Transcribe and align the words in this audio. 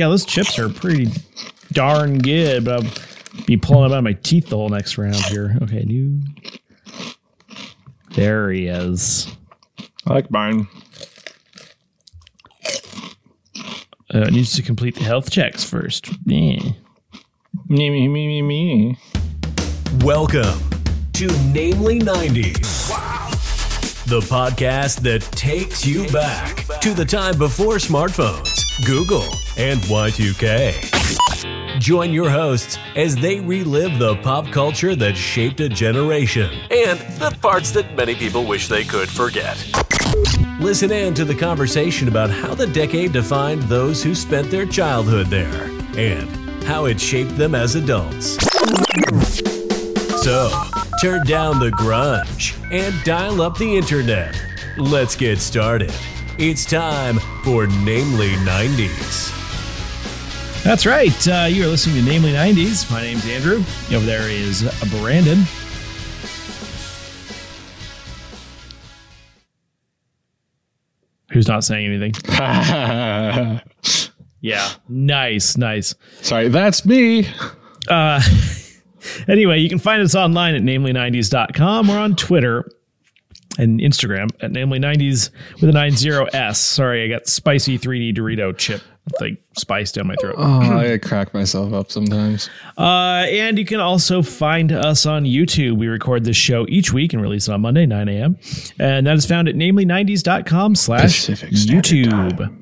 yeah, 0.00 0.08
those 0.08 0.24
chips 0.24 0.58
are 0.58 0.70
pretty 0.70 1.12
darn 1.72 2.16
good, 2.16 2.64
but 2.64 2.82
I'll 2.82 3.44
be 3.44 3.58
pulling 3.58 3.82
them 3.82 3.92
out 3.92 3.98
of 3.98 4.04
my 4.04 4.14
teeth 4.14 4.48
the 4.48 4.56
whole 4.56 4.70
next 4.70 4.96
round 4.96 5.14
here. 5.14 5.58
Okay, 5.60 5.82
new. 5.82 6.22
There 8.14 8.50
he 8.50 8.66
is. 8.66 9.28
I 10.06 10.14
like 10.14 10.30
mine. 10.30 10.68
Uh, 14.08 14.30
needs 14.30 14.54
to 14.56 14.62
complete 14.62 14.94
the 14.94 15.04
health 15.04 15.30
checks 15.30 15.64
first. 15.64 16.08
Yeah. 16.24 16.60
Me, 17.68 17.90
me, 17.90 18.08
me, 18.08 18.08
me, 18.08 18.40
me. 18.40 18.98
Welcome 19.98 20.58
to 21.12 21.26
Namely 21.52 22.00
90s. 22.00 22.88
The 24.06 24.20
podcast 24.20 25.00
that 25.02 25.20
takes 25.32 25.84
you 25.84 26.08
back 26.08 26.64
to 26.80 26.94
the 26.94 27.04
time 27.04 27.36
before 27.36 27.74
smartphones, 27.74 28.64
Google, 28.86 29.28
and 29.60 29.80
Y2K. 29.82 31.78
Join 31.78 32.14
your 32.14 32.30
hosts 32.30 32.78
as 32.96 33.14
they 33.14 33.40
relive 33.40 33.98
the 33.98 34.16
pop 34.22 34.50
culture 34.50 34.96
that 34.96 35.14
shaped 35.14 35.60
a 35.60 35.68
generation 35.68 36.50
and 36.70 36.98
the 37.18 37.36
parts 37.42 37.70
that 37.72 37.94
many 37.94 38.14
people 38.14 38.46
wish 38.46 38.68
they 38.68 38.84
could 38.84 39.10
forget. 39.10 39.62
Listen 40.60 40.90
in 40.90 41.12
to 41.12 41.26
the 41.26 41.34
conversation 41.34 42.08
about 42.08 42.30
how 42.30 42.54
the 42.54 42.66
decade 42.68 43.12
defined 43.12 43.60
those 43.64 44.02
who 44.02 44.14
spent 44.14 44.50
their 44.50 44.64
childhood 44.64 45.26
there 45.26 45.64
and 45.94 46.30
how 46.64 46.86
it 46.86 46.98
shaped 46.98 47.36
them 47.36 47.54
as 47.54 47.74
adults. 47.74 48.38
So, 50.22 50.50
turn 51.02 51.26
down 51.26 51.60
the 51.60 51.70
grunge 51.72 52.56
and 52.72 52.94
dial 53.04 53.42
up 53.42 53.58
the 53.58 53.76
internet. 53.76 54.34
Let's 54.78 55.16
get 55.16 55.38
started. 55.38 55.92
It's 56.38 56.64
time 56.64 57.18
for 57.44 57.66
Namely 57.66 58.30
90s. 58.30 59.39
That's 60.62 60.86
right. 60.86 61.28
Uh, 61.28 61.46
you 61.50 61.64
are 61.64 61.68
listening 61.68 61.96
to 61.96 62.02
Namely 62.10 62.32
90s. 62.32 62.90
My 62.90 63.00
name's 63.02 63.26
Andrew. 63.26 63.64
Over 63.94 64.06
there 64.06 64.28
is 64.28 64.62
Brandon. 64.90 65.44
Who's 71.30 71.48
not 71.48 71.64
saying 71.64 71.86
anything? 71.86 72.12
Yeah. 74.40 74.70
Nice, 74.88 75.56
nice. 75.56 75.94
Sorry, 76.22 76.48
that's 76.48 76.86
me. 76.86 77.28
Uh, 77.88 78.22
anyway, 79.28 79.58
you 79.58 79.68
can 79.68 79.78
find 79.78 80.02
us 80.02 80.14
online 80.14 80.54
at 80.54 80.62
namely90s.com 80.62 81.90
or 81.90 81.98
on 81.98 82.16
Twitter 82.16 82.64
and 83.58 83.80
Instagram 83.80 84.30
at 84.42 84.52
namely90s 84.52 85.30
with 85.60 85.68
a 85.68 85.72
90s. 85.72 86.56
Sorry, 86.56 87.04
I 87.04 87.08
got 87.08 87.26
spicy 87.26 87.78
3D 87.78 88.16
Dorito 88.16 88.56
chip 88.56 88.80
like 89.20 89.42
spice 89.56 89.92
down 89.92 90.06
my 90.06 90.16
throat. 90.20 90.34
Oh, 90.38 90.78
I 90.78 90.98
crack 90.98 91.34
myself 91.34 91.72
up 91.72 91.90
sometimes. 91.90 92.48
Uh, 92.78 93.26
and 93.28 93.58
you 93.58 93.64
can 93.64 93.80
also 93.80 94.22
find 94.22 94.72
us 94.72 95.06
on 95.06 95.24
YouTube. 95.24 95.76
We 95.78 95.88
record 95.88 96.24
this 96.24 96.36
show 96.36 96.66
each 96.68 96.92
week 96.92 97.12
and 97.12 97.22
release 97.22 97.48
it 97.48 97.52
on 97.52 97.60
Monday, 97.62 97.86
9 97.86 98.08
a.m. 98.08 98.38
And 98.78 99.06
that 99.06 99.16
is 99.16 99.26
found 99.26 99.48
at 99.48 99.54
namely90s.com 99.54 100.74
slash 100.74 101.26
YouTube. 101.26 102.60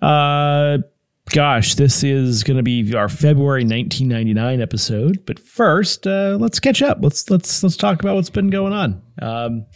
Uh, 0.00 0.78
gosh, 1.30 1.74
this 1.74 2.02
is 2.02 2.44
going 2.44 2.56
to 2.56 2.62
be 2.62 2.94
our 2.94 3.08
February 3.08 3.62
1999 3.62 4.60
episode. 4.60 5.24
But 5.26 5.38
first, 5.38 6.06
uh, 6.06 6.36
let's 6.40 6.60
catch 6.60 6.82
up. 6.82 6.98
Let's 7.00 7.28
let's 7.30 7.62
let's 7.62 7.76
talk 7.76 8.00
about 8.00 8.16
what's 8.16 8.30
been 8.30 8.50
going 8.50 8.72
on. 8.72 9.02
Um, 9.20 9.66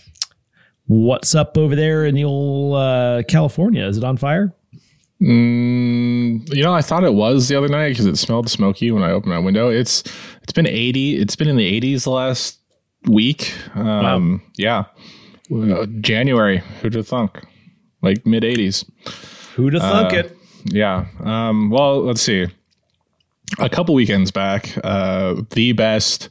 what's 0.86 1.34
up 1.34 1.56
over 1.56 1.76
there 1.76 2.04
in 2.04 2.14
the 2.14 2.24
old 2.24 2.76
uh, 2.76 3.22
California? 3.28 3.86
Is 3.86 3.96
it 3.96 4.04
on 4.04 4.16
fire? 4.16 4.54
Mm, 5.20 6.54
you 6.54 6.62
know, 6.62 6.72
I 6.74 6.80
thought 6.82 7.04
it 7.04 7.14
was 7.14 7.48
the 7.48 7.56
other 7.56 7.68
night 7.68 7.90
because 7.90 8.06
it 8.06 8.16
smelled 8.16 8.48
smoky 8.48 8.90
when 8.90 9.02
I 9.02 9.10
opened 9.10 9.32
my 9.32 9.38
window. 9.38 9.68
It's 9.68 10.02
it's 10.42 10.52
been 10.52 10.66
eighty. 10.66 11.16
It's 11.16 11.36
been 11.36 11.48
in 11.48 11.56
the 11.56 11.66
eighties 11.66 12.04
the 12.04 12.10
last 12.10 12.58
week. 13.06 13.52
Um, 13.74 14.42
Yeah, 14.56 14.84
Uh, 15.52 15.86
January. 16.00 16.58
Who'd 16.80 16.94
have 16.94 17.06
thunk? 17.08 17.44
Like 18.02 18.24
mid 18.24 18.44
eighties. 18.44 18.84
Who'd 19.56 19.74
have 19.74 19.82
thunk 19.82 20.12
it? 20.12 20.36
Yeah. 20.64 21.06
Um, 21.22 21.70
well, 21.70 22.02
let's 22.02 22.22
see. 22.22 22.46
A 23.58 23.68
couple 23.68 23.94
weekends 23.94 24.30
back, 24.30 24.78
uh, 24.84 25.42
the 25.50 25.72
best 25.72 26.28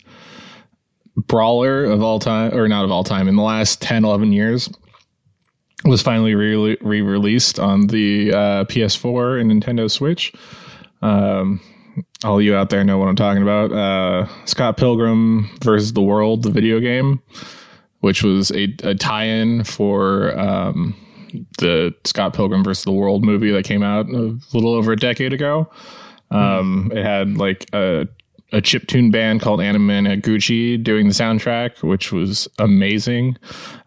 brawler 1.15 1.83
of 1.83 2.01
all 2.01 2.17
time, 2.19 2.53
or 2.55 2.67
not 2.67 2.85
of 2.85 2.91
all 2.91 3.03
time, 3.03 3.27
in 3.27 3.35
the 3.35 3.41
last 3.41 3.81
10, 3.81 4.05
11 4.05 4.31
years, 4.31 4.69
was 5.85 6.01
finally 6.01 6.35
re 6.35 6.75
released 6.81 7.59
on 7.59 7.87
the 7.87 8.33
uh, 8.33 8.63
PS4 8.65 9.39
and 9.39 9.51
Nintendo 9.51 9.89
Switch. 9.89 10.33
Um, 11.01 11.61
all 12.23 12.41
you 12.41 12.55
out 12.55 12.69
there 12.69 12.83
know 12.83 12.97
what 12.97 13.07
I'm 13.07 13.15
talking 13.15 13.41
about. 13.43 13.71
Uh, 13.71 14.27
Scott 14.45 14.77
Pilgrim 14.77 15.49
versus 15.63 15.93
the 15.93 16.01
World, 16.01 16.43
the 16.43 16.51
video 16.51 16.79
game, 16.79 17.21
which 18.01 18.23
was 18.23 18.51
a, 18.51 18.75
a 18.83 18.95
tie 18.95 19.25
in 19.25 19.63
for. 19.63 20.37
Um, 20.37 20.95
the 21.59 21.93
Scott 22.05 22.33
Pilgrim 22.33 22.63
versus 22.63 22.85
the 22.85 22.91
World 22.91 23.23
movie 23.23 23.51
that 23.51 23.63
came 23.63 23.83
out 23.83 24.09
a 24.09 24.35
little 24.51 24.73
over 24.73 24.91
a 24.91 24.97
decade 24.97 25.31
ago. 25.31 25.69
Um, 26.31 26.91
It 26.91 27.05
had 27.05 27.37
like 27.37 27.67
a 27.71 28.07
a 28.51 28.61
chiptune 28.61 29.11
band 29.11 29.41
called 29.41 29.61
Anime 29.61 29.89
Gucci 30.21 30.81
doing 30.81 31.07
the 31.07 31.13
soundtrack, 31.13 31.83
which 31.83 32.11
was 32.11 32.47
amazing. 32.57 33.37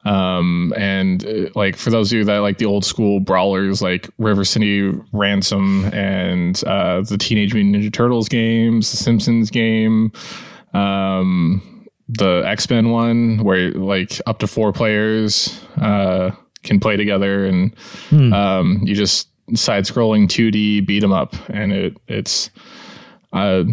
Um, 0.04 0.72
and 0.76 1.24
uh, 1.24 1.50
like 1.54 1.76
for 1.76 1.90
those 1.90 2.12
of 2.12 2.18
you 2.18 2.24
that 2.24 2.38
like 2.38 2.58
the 2.58 2.66
old 2.66 2.84
school 2.84 3.20
brawlers, 3.20 3.82
like 3.82 4.08
River 4.18 4.44
City 4.44 4.92
Ransom 5.12 5.86
and 5.86 6.62
uh, 6.64 7.00
the 7.02 7.18
Teenage 7.18 7.54
Mutant 7.54 7.76
Ninja 7.76 7.92
Turtles 7.92 8.28
games, 8.28 8.90
the 8.90 8.96
Simpsons 8.96 9.50
game, 9.50 10.12
um, 10.74 11.88
the 12.08 12.42
X 12.46 12.68
Men 12.70 12.90
one, 12.90 13.42
where 13.42 13.72
like 13.72 14.20
up 14.26 14.38
to 14.40 14.46
four 14.46 14.72
players 14.72 15.60
uh, 15.80 16.30
can 16.62 16.78
play 16.78 16.96
together, 16.96 17.46
and 17.46 17.74
um, 18.32 18.80
you 18.84 18.94
just 18.94 19.28
side 19.54 19.84
scrolling 19.84 20.26
2D 20.28 20.86
beat 20.86 21.02
'em 21.02 21.12
up, 21.12 21.34
and 21.48 21.72
it 21.72 21.96
it's 22.08 22.50
uh, 23.32 23.64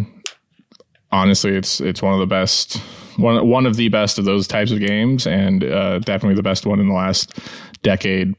honestly 1.12 1.56
it's 1.56 1.80
it's 1.80 2.02
one 2.02 2.14
of 2.14 2.20
the 2.20 2.26
best 2.26 2.80
one 3.16 3.46
one 3.48 3.66
of 3.66 3.76
the 3.76 3.88
best 3.88 4.18
of 4.18 4.24
those 4.24 4.46
types 4.46 4.70
of 4.70 4.80
games, 4.80 5.26
and 5.26 5.64
uh, 5.64 5.98
definitely 6.00 6.34
the 6.34 6.42
best 6.42 6.66
one 6.66 6.80
in 6.80 6.88
the 6.88 6.94
last 6.94 7.38
decade 7.82 8.34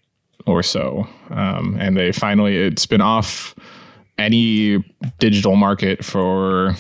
or 0.45 0.63
so. 0.63 1.07
Um, 1.29 1.77
and 1.79 1.95
they 1.95 2.11
finally 2.11 2.57
it's 2.57 2.85
been 2.85 3.01
off 3.01 3.55
any 4.17 4.83
digital 5.19 5.55
market 5.55 6.03
for 6.03 6.75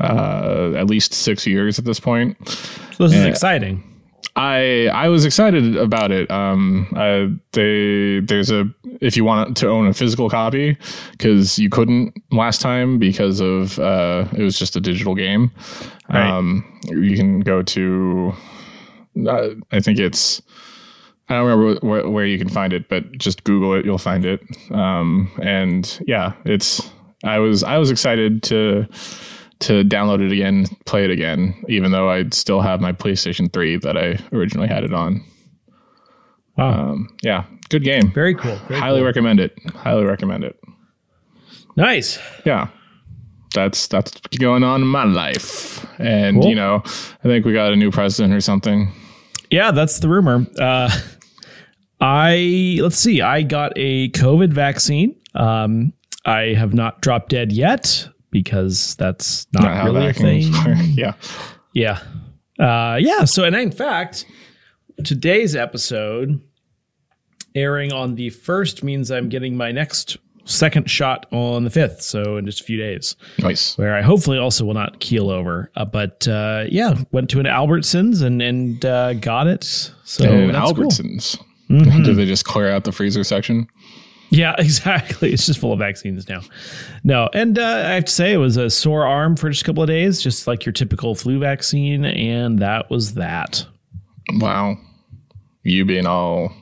uh, 0.00 0.72
at 0.76 0.86
least 0.86 1.12
six 1.12 1.46
years 1.46 1.78
at 1.78 1.84
this 1.84 2.00
point. 2.00 2.36
So 2.48 3.08
this 3.08 3.14
is 3.14 3.24
exciting. 3.24 3.82
I 4.36 4.88
I 4.92 5.08
was 5.08 5.24
excited 5.24 5.76
about 5.76 6.10
it. 6.10 6.30
Um, 6.30 6.88
uh, 6.96 7.26
they 7.52 8.20
there's 8.20 8.50
a 8.50 8.68
if 9.00 9.16
you 9.16 9.24
want 9.24 9.56
to 9.58 9.68
own 9.68 9.86
a 9.86 9.94
physical 9.94 10.30
copy 10.30 10.76
because 11.12 11.58
you 11.58 11.68
couldn't 11.68 12.14
last 12.30 12.60
time 12.60 12.98
because 12.98 13.40
of 13.40 13.78
uh, 13.78 14.26
it 14.32 14.42
was 14.42 14.58
just 14.58 14.76
a 14.76 14.80
digital 14.80 15.14
game. 15.14 15.50
Right. 16.08 16.28
Um, 16.28 16.80
you 16.88 17.16
can 17.16 17.40
go 17.40 17.62
to 17.62 18.34
uh, 19.26 19.48
I 19.70 19.80
think 19.80 19.98
it's 19.98 20.40
I 21.28 21.34
don't 21.34 21.46
remember 21.46 21.86
where, 21.86 22.08
where 22.08 22.26
you 22.26 22.38
can 22.38 22.48
find 22.48 22.72
it, 22.72 22.88
but 22.88 23.10
just 23.12 23.44
Google 23.44 23.74
it, 23.74 23.84
you'll 23.84 23.98
find 23.98 24.24
it. 24.24 24.42
Um, 24.70 25.30
and 25.40 26.00
yeah, 26.06 26.32
it's 26.44 26.90
I 27.24 27.38
was 27.38 27.62
I 27.62 27.78
was 27.78 27.90
excited 27.90 28.42
to 28.44 28.86
to 29.62 29.84
download 29.84 30.24
it 30.24 30.32
again, 30.32 30.66
play 30.86 31.04
it 31.04 31.10
again, 31.10 31.54
even 31.68 31.90
though 31.92 32.10
I 32.10 32.28
still 32.30 32.60
have 32.60 32.80
my 32.80 32.92
PlayStation 32.92 33.52
3 33.52 33.76
that 33.78 33.96
I 33.96 34.18
originally 34.32 34.68
had 34.68 34.84
it 34.84 34.92
on. 34.92 35.24
Wow. 36.56 36.90
Um, 36.90 37.08
yeah, 37.22 37.44
good 37.70 37.82
game. 37.84 38.12
Very 38.12 38.34
cool. 38.34 38.56
Very 38.68 38.78
Highly 38.80 38.98
cool. 38.98 39.06
recommend 39.06 39.40
it. 39.40 39.56
Highly 39.74 40.04
recommend 40.04 40.44
it. 40.44 40.58
Nice. 41.76 42.18
Yeah. 42.44 42.68
That's 43.54 43.86
that's 43.86 44.12
going 44.38 44.64
on 44.64 44.80
in 44.82 44.88
my 44.88 45.04
life. 45.04 45.84
And 45.98 46.40
Cool. 46.40 46.48
you 46.48 46.54
know, 46.54 46.82
I 46.84 47.22
think 47.22 47.44
we 47.44 47.52
got 47.52 47.72
a 47.72 47.76
new 47.76 47.90
president 47.90 48.32
or 48.34 48.40
something. 48.40 48.90
Yeah, 49.50 49.70
that's 49.72 50.00
the 50.00 50.08
rumor. 50.08 50.46
Uh, 50.58 50.90
I 52.00 52.78
let's 52.80 52.96
see. 52.96 53.20
I 53.20 53.42
got 53.42 53.72
a 53.76 54.08
COVID 54.10 54.52
vaccine. 54.52 55.14
Um, 55.34 55.92
I 56.24 56.54
have 56.54 56.74
not 56.74 57.00
dropped 57.02 57.28
dead 57.30 57.52
yet 57.52 58.08
because 58.32 58.96
that's 58.96 59.46
not, 59.52 59.62
Not 59.62 59.76
how 59.76 59.84
really 59.84 60.08
a 60.08 60.12
thing. 60.12 60.42
yeah. 60.94 61.12
Yeah, 61.74 62.00
uh, 62.58 62.98
yeah. 63.00 63.24
So, 63.24 63.44
and 63.44 63.54
in 63.54 63.70
fact, 63.70 64.26
today's 65.04 65.54
episode 65.54 66.40
airing 67.54 67.92
on 67.92 68.16
the 68.16 68.30
first 68.30 68.82
means 68.82 69.10
I'm 69.10 69.28
getting 69.28 69.56
my 69.56 69.72
next 69.72 70.16
second 70.44 70.90
shot 70.90 71.26
on 71.30 71.64
the 71.64 71.70
fifth. 71.70 72.02
So 72.02 72.36
in 72.36 72.46
just 72.46 72.60
a 72.60 72.64
few 72.64 72.76
days. 72.76 73.16
Nice. 73.38 73.78
where 73.78 73.94
I 73.94 74.02
hopefully 74.02 74.38
also 74.38 74.64
will 74.64 74.74
not 74.74 75.00
keel 75.00 75.30
over. 75.30 75.70
Uh, 75.76 75.84
but 75.84 76.26
uh, 76.28 76.64
yeah, 76.68 76.94
went 77.12 77.30
to 77.30 77.40
an 77.40 77.46
Albertsons 77.46 78.22
and 78.22 78.42
and 78.42 78.84
uh, 78.84 79.14
got 79.14 79.46
it. 79.46 79.64
So 79.64 80.24
that's 80.24 80.72
cool. 80.72 80.88
Albertsons. 80.88 81.38
Did 82.04 82.16
they 82.16 82.26
just 82.26 82.44
clear 82.44 82.70
out 82.70 82.84
the 82.84 82.92
freezer 82.92 83.24
section? 83.24 83.66
Yeah, 84.32 84.54
exactly. 84.58 85.32
It's 85.32 85.46
just 85.46 85.60
full 85.60 85.72
of 85.72 85.78
vaccines 85.78 86.28
now. 86.28 86.40
No, 87.04 87.28
and 87.34 87.58
uh, 87.58 87.62
I 87.62 87.94
have 87.94 88.06
to 88.06 88.12
say 88.12 88.32
it 88.32 88.38
was 88.38 88.56
a 88.56 88.70
sore 88.70 89.06
arm 89.06 89.36
for 89.36 89.50
just 89.50 89.62
a 89.62 89.64
couple 89.64 89.82
of 89.82 89.88
days, 89.88 90.20
just 90.20 90.46
like 90.46 90.64
your 90.64 90.72
typical 90.72 91.14
flu 91.14 91.38
vaccine, 91.38 92.04
and 92.04 92.58
that 92.58 92.90
was 92.90 93.14
that. 93.14 93.64
Wow. 94.34 94.78
You 95.62 95.84
being 95.84 96.06
all 96.06 96.52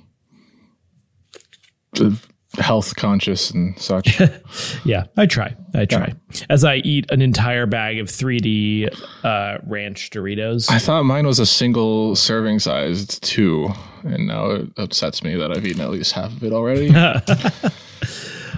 uh, 1.98 2.10
health 2.58 2.96
conscious 2.96 3.50
and 3.50 3.78
such. 3.78 4.20
Yeah, 4.84 5.04
I 5.16 5.26
try. 5.26 5.54
I 5.74 5.84
try. 5.84 6.14
As 6.48 6.64
I 6.64 6.76
eat 6.76 7.10
an 7.10 7.20
entire 7.22 7.66
bag 7.66 7.98
of 7.98 8.08
3D 8.08 8.88
uh, 9.24 9.58
ranch 9.66 10.10
Doritos. 10.10 10.70
I 10.70 10.78
thought 10.78 11.04
mine 11.04 11.26
was 11.26 11.38
a 11.38 11.46
single 11.46 12.16
serving 12.16 12.58
size. 12.60 13.02
It's 13.02 13.18
two. 13.20 13.68
And 14.02 14.26
now 14.26 14.50
it 14.50 14.68
upsets 14.78 15.22
me 15.22 15.36
that 15.36 15.54
I've 15.56 15.64
eaten 15.66 15.80
at 15.82 15.90
least 15.90 16.12
half 16.12 16.32
of 16.32 16.42
it 16.42 16.52
already. 16.52 16.90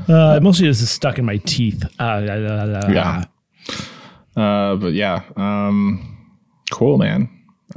Uh, 0.08 0.40
mostly 0.42 0.66
this 0.66 0.80
is 0.82 0.90
stuck 0.90 1.16
in 1.16 1.24
my 1.24 1.36
teeth. 1.38 1.84
Uh, 2.00 2.22
Yeah. 2.90 3.24
uh, 4.36 4.74
but 4.76 4.94
yeah. 4.94 5.22
Um, 5.36 6.34
cool, 6.72 6.98
man. 6.98 7.28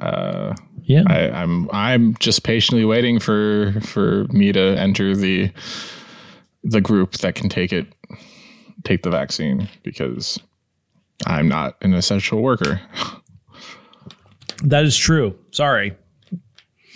yeah. 0.01 1.03
I, 1.07 1.29
I'm 1.29 1.69
I'm 1.71 2.15
just 2.19 2.44
patiently 2.44 2.83
waiting 2.83 3.19
for 3.19 3.75
for 3.83 4.25
me 4.31 4.51
to 4.51 4.59
enter 4.59 5.15
the 5.15 5.51
the 6.67 6.81
group 6.81 7.13
that 7.19 7.35
can 7.35 7.47
take 7.47 7.71
it 7.71 7.88
take 8.83 9.03
the 9.03 9.09
vaccine 9.12 9.69
because 9.83 10.39
I'm 11.25 11.47
not 11.47 11.77
an 11.81 11.94
essential 11.94 12.41
worker. 12.41 12.81
that 14.63 14.83
is 14.83 14.97
true. 14.97 15.38
Sorry. 15.51 15.95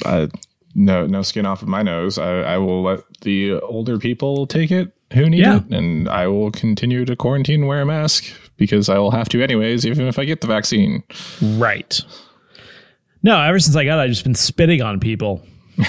Uh, 0.05 0.27
no 0.75 1.05
no 1.07 1.21
skin 1.21 1.45
off 1.45 1.61
of 1.61 1.67
my 1.67 1.81
nose. 1.83 2.17
I, 2.17 2.41
I 2.41 2.57
will 2.57 2.83
let 2.83 2.99
the 3.21 3.53
older 3.61 3.97
people 3.97 4.45
take 4.47 4.71
it 4.71 4.91
who 5.13 5.29
need 5.29 5.39
Yeah. 5.39 5.57
it, 5.57 5.73
and 5.73 6.07
I 6.09 6.27
will 6.27 6.51
continue 6.51 7.03
to 7.05 7.15
quarantine, 7.15 7.61
and 7.61 7.67
wear 7.67 7.81
a 7.81 7.85
mask 7.85 8.25
because 8.57 8.89
I 8.89 8.97
will 8.99 9.11
have 9.11 9.29
to 9.29 9.41
anyways, 9.41 9.85
even 9.85 10.07
if 10.07 10.19
I 10.19 10.25
get 10.25 10.41
the 10.41 10.47
vaccine. 10.47 11.03
Right. 11.41 11.99
No, 13.23 13.39
ever 13.41 13.59
since 13.59 13.75
I 13.75 13.83
got 13.85 13.99
it, 13.99 14.03
I've 14.03 14.09
just 14.11 14.23
been 14.23 14.35
spitting 14.35 14.81
on 14.81 14.99
people. 14.99 15.41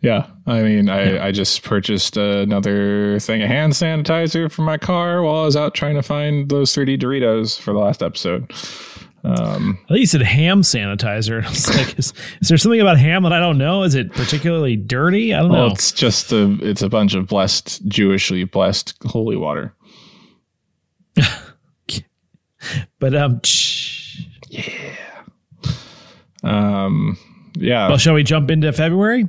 Yeah, 0.00 0.26
I 0.46 0.62
mean, 0.62 0.88
I, 0.88 1.26
I 1.28 1.32
just 1.32 1.62
purchased 1.62 2.16
another 2.16 3.18
thing 3.20 3.42
of 3.42 3.48
hand 3.48 3.72
sanitizer 3.72 4.50
for 4.50 4.62
my 4.62 4.76
car 4.78 5.22
while 5.22 5.36
I 5.42 5.44
was 5.44 5.56
out 5.56 5.74
trying 5.74 5.94
to 5.94 6.02
find 6.02 6.48
those 6.50 6.72
3D 6.72 7.00
Doritos 7.00 7.58
for 7.58 7.72
the 7.72 7.78
last 7.80 8.02
episode. 8.02 8.52
I 9.26 9.56
think 9.88 10.00
you 10.00 10.06
said 10.06 10.20
ham 10.20 10.60
sanitizer. 10.60 11.42
I 11.46 11.76
like, 11.78 11.98
is, 11.98 12.12
is 12.42 12.48
there 12.48 12.58
something 12.58 12.80
about 12.82 12.98
ham 12.98 13.22
that 13.22 13.32
I 13.32 13.40
don't 13.40 13.56
know? 13.56 13.82
Is 13.82 13.94
it 13.94 14.12
particularly 14.12 14.76
dirty? 14.76 15.32
I 15.32 15.40
don't 15.40 15.50
Well, 15.50 15.68
know. 15.68 15.72
it's 15.72 15.92
just 15.92 16.30
a 16.30 16.58
it's 16.60 16.82
a 16.82 16.90
bunch 16.90 17.14
of 17.14 17.26
blessed 17.26 17.88
Jewishly 17.88 18.44
blessed 18.44 18.94
holy 19.06 19.36
water. 19.36 19.74
But 22.98 23.14
um, 23.14 23.40
yeah, 24.48 24.62
Um, 26.42 27.18
yeah, 27.56 27.88
well, 27.88 27.98
shall 27.98 28.14
we 28.14 28.22
jump 28.22 28.50
into 28.50 28.72
February, 28.72 29.28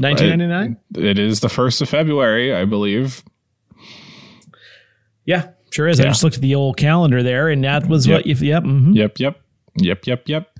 1999? 0.00 0.76
it 0.96 1.18
is 1.18 1.40
the 1.40 1.48
first 1.48 1.80
of 1.82 1.88
February, 1.88 2.54
I 2.54 2.64
believe. 2.64 3.22
Yeah, 5.24 5.48
sure 5.70 5.88
is. 5.88 6.00
I 6.00 6.04
just 6.04 6.22
looked 6.24 6.36
at 6.36 6.42
the 6.42 6.54
old 6.54 6.76
calendar 6.76 7.22
there, 7.22 7.48
and 7.48 7.62
that 7.64 7.86
was 7.88 8.06
Yep. 8.06 8.16
what 8.18 8.26
you. 8.26 8.34
Yep. 8.34 8.62
mhm. 8.62 8.94
Yep, 8.94 9.18
yep, 9.20 9.40
yep, 9.76 10.06
yep, 10.06 10.28
yep. 10.28 10.50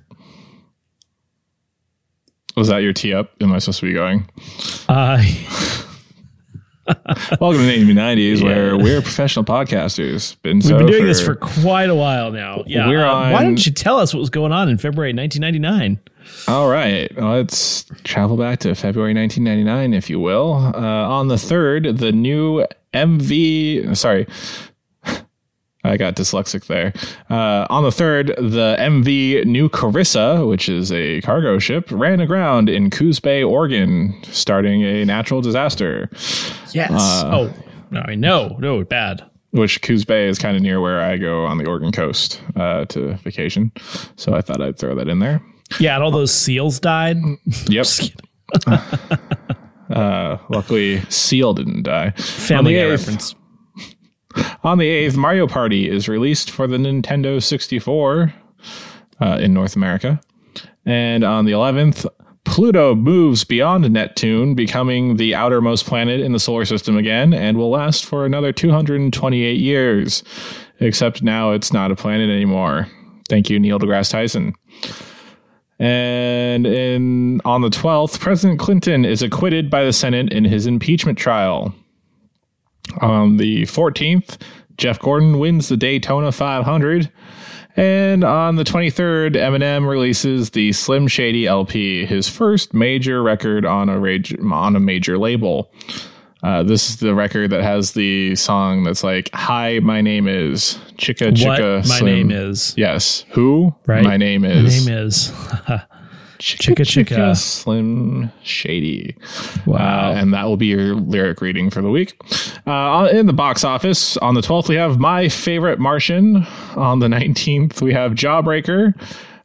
Was 2.55 2.67
that 2.67 2.79
your 2.83 2.93
tee 2.93 3.13
up? 3.13 3.31
Am 3.41 3.51
I 3.53 3.59
supposed 3.59 3.79
to 3.79 3.85
be 3.85 3.93
going? 3.93 4.29
Uh, 4.89 5.23
Welcome 7.39 7.61
to 7.61 7.67
the 7.67 7.93
90s, 7.93 8.41
where 8.43 8.75
we're 8.75 9.01
professional 9.01 9.45
podcasters. 9.45 10.41
Been 10.41 10.59
we've 10.59 10.69
been 10.69 10.87
doing 10.87 11.05
this 11.05 11.23
for 11.23 11.35
quite 11.35 11.89
a 11.89 11.95
while 11.95 12.31
now. 12.31 12.63
Yeah. 12.65 12.87
We're 12.87 13.05
uh, 13.05 13.31
why 13.31 13.35
on- 13.35 13.43
don't 13.43 13.65
you 13.65 13.71
tell 13.71 13.99
us 13.99 14.13
what 14.13 14.19
was 14.19 14.31
going 14.31 14.51
on 14.51 14.69
in 14.69 14.77
February 14.77 15.13
1999? 15.13 15.99
All 16.47 16.67
right, 16.69 17.15
let's 17.15 17.85
travel 18.03 18.37
back 18.37 18.59
to 18.59 18.73
February 18.75 19.13
1999, 19.13 19.93
if 19.93 20.09
you 20.09 20.19
will. 20.19 20.53
Uh, 20.53 20.79
on 20.79 21.27
the 21.27 21.35
3rd, 21.35 21.99
the 21.99 22.11
new 22.11 22.65
MV, 22.93 23.95
sorry, 23.95 24.27
I 25.83 25.95
got 25.95 26.15
dyslexic 26.15 26.65
there. 26.67 26.91
Uh, 27.29 27.65
on 27.69 27.83
the 27.83 27.89
3rd, 27.89 28.35
the 28.35 28.75
MV 28.79 29.45
New 29.45 29.69
Carissa, 29.69 30.47
which 30.47 30.67
is 30.67 30.91
a 30.91 31.21
cargo 31.21 31.57
ship, 31.57 31.87
ran 31.89 32.19
aground 32.19 32.67
in 32.69 32.89
Coos 32.89 33.19
Bay, 33.21 33.41
Oregon, 33.43 34.13
starting 34.23 34.83
a 34.83 35.05
natural 35.05 35.39
disaster, 35.41 36.09
Yes. 36.73 36.91
oh, 37.25 37.53
no, 37.91 38.01
I 38.05 38.15
know. 38.15 38.57
No, 38.59 38.83
bad. 38.83 39.23
which 39.51 39.81
Coos 39.81 40.03
Bay 40.03 40.27
is 40.27 40.37
kind 40.37 40.57
of 40.57 40.61
near 40.61 40.81
where 40.81 40.99
I 41.01 41.15
go 41.17 41.45
on 41.45 41.57
the 41.57 41.65
Oregon 41.65 41.91
coast 41.93 42.41
uh, 42.57 42.83
to 42.85 43.13
vacation. 43.23 43.71
So 44.17 44.33
I 44.33 44.41
thought 44.41 44.61
I'd 44.61 44.77
throw 44.77 44.95
that 44.95 45.07
in 45.07 45.19
there. 45.19 45.41
Yeah, 45.79 45.95
and 45.95 46.03
all 46.03 46.11
those 46.11 46.33
seals 46.33 46.79
died. 46.79 47.17
Yep. 47.67 47.85
Just 47.85 48.01
kidding. 48.01 48.79
Luckily, 49.89 51.01
Seal 51.09 51.53
didn't 51.53 51.83
die. 51.83 52.11
Family 52.11 52.73
Guy 52.73 52.81
On 52.83 52.89
the 52.89 52.95
8th, 52.95 52.99
reference. 52.99 53.35
On 54.63 54.77
the 54.77 54.89
8th, 54.89 55.15
Mario 55.15 55.47
Party 55.47 55.89
is 55.89 56.07
released 56.07 56.51
for 56.51 56.67
the 56.67 56.77
Nintendo 56.77 57.41
64 57.41 58.33
uh, 59.21 59.37
in 59.41 59.53
North 59.53 59.75
America. 59.75 60.21
And 60.85 61.23
on 61.23 61.45
the 61.45 61.51
11th, 61.51 62.05
Pluto 62.45 62.95
moves 62.95 63.43
beyond 63.43 63.89
Neptune, 63.91 64.55
becoming 64.55 65.17
the 65.17 65.35
outermost 65.35 65.85
planet 65.85 66.19
in 66.19 66.31
the 66.31 66.39
solar 66.39 66.65
system 66.65 66.97
again, 66.97 67.33
and 67.33 67.57
will 67.57 67.69
last 67.69 68.05
for 68.05 68.25
another 68.25 68.51
228 68.51 69.59
years. 69.59 70.23
Except 70.79 71.21
now 71.21 71.51
it's 71.51 71.71
not 71.73 71.91
a 71.91 71.95
planet 71.95 72.29
anymore. 72.29 72.87
Thank 73.27 73.49
you, 73.49 73.59
Neil 73.59 73.79
deGrasse 73.79 74.11
Tyson. 74.11 74.55
And 75.77 76.65
in 76.65 77.39
on 77.45 77.61
the 77.61 77.69
12th, 77.69 78.19
President 78.19 78.59
Clinton 78.59 79.05
is 79.05 79.21
acquitted 79.21 79.69
by 79.69 79.85
the 79.85 79.93
Senate 79.93 80.33
in 80.33 80.43
his 80.43 80.65
impeachment 80.65 81.17
trial. 81.17 81.73
On 83.01 83.37
the 83.37 83.63
14th, 83.63 84.41
Jeff 84.77 84.99
Gordon 84.99 85.39
wins 85.39 85.69
the 85.69 85.77
Daytona 85.77 86.31
500. 86.31 87.11
And 87.75 88.23
on 88.23 88.55
the 88.55 88.63
23rd, 88.63 89.35
Eminem 89.35 89.87
releases 89.87 90.49
the 90.49 90.73
Slim 90.73 91.07
Shady 91.07 91.45
LP, 91.47 92.05
his 92.05 92.27
first 92.27 92.73
major 92.73 93.21
record 93.23 93.65
on 93.65 93.89
a, 93.89 93.99
rage, 93.99 94.35
on 94.39 94.75
a 94.75 94.79
major 94.79 95.17
label. 95.17 95.71
Uh, 96.41 96.63
this 96.63 96.89
is 96.89 96.97
the 96.97 97.13
record 97.13 97.49
that 97.51 97.63
has 97.63 97.93
the 97.93 98.35
song 98.35 98.83
that's 98.83 99.03
like, 99.03 99.29
Hi, 99.33 99.79
my 99.79 100.01
name 100.01 100.27
is 100.27 100.79
Chicka 100.97 101.31
Chicka 101.31 101.77
What 101.77 101.87
my 101.87 101.99
name 101.99 102.31
is. 102.31 102.73
Yes. 102.77 103.25
Who? 103.31 103.75
Right. 103.85 104.03
My 104.03 104.17
name 104.17 104.45
is. 104.45 104.85
My 104.85 104.91
name 104.91 105.05
is. 105.05 105.33
Chicka 106.39 106.85
Chicka 106.85 107.05
Chicka. 107.05 107.37
Slim 107.37 108.31
Shady. 108.43 109.15
Wow. 109.65 109.77
Uh, 110.11 110.13
and 110.15 110.33
that 110.33 110.45
will 110.45 110.57
be 110.57 110.67
your 110.67 110.95
lyric 110.95 111.41
reading 111.41 111.69
for 111.69 111.81
the 111.81 111.89
week. 111.89 112.19
Uh, 112.65 113.09
in 113.11 113.25
the 113.25 113.33
box 113.33 113.63
office, 113.63 114.17
on 114.17 114.35
the 114.35 114.41
12th, 114.41 114.69
we 114.69 114.75
have 114.75 114.99
My 114.99 115.29
Favorite 115.29 115.79
Martian. 115.79 116.47
On 116.75 116.99
the 116.99 117.07
19th, 117.07 117.81
we 117.81 117.93
have 117.93 118.13
Jawbreaker, 118.13 118.93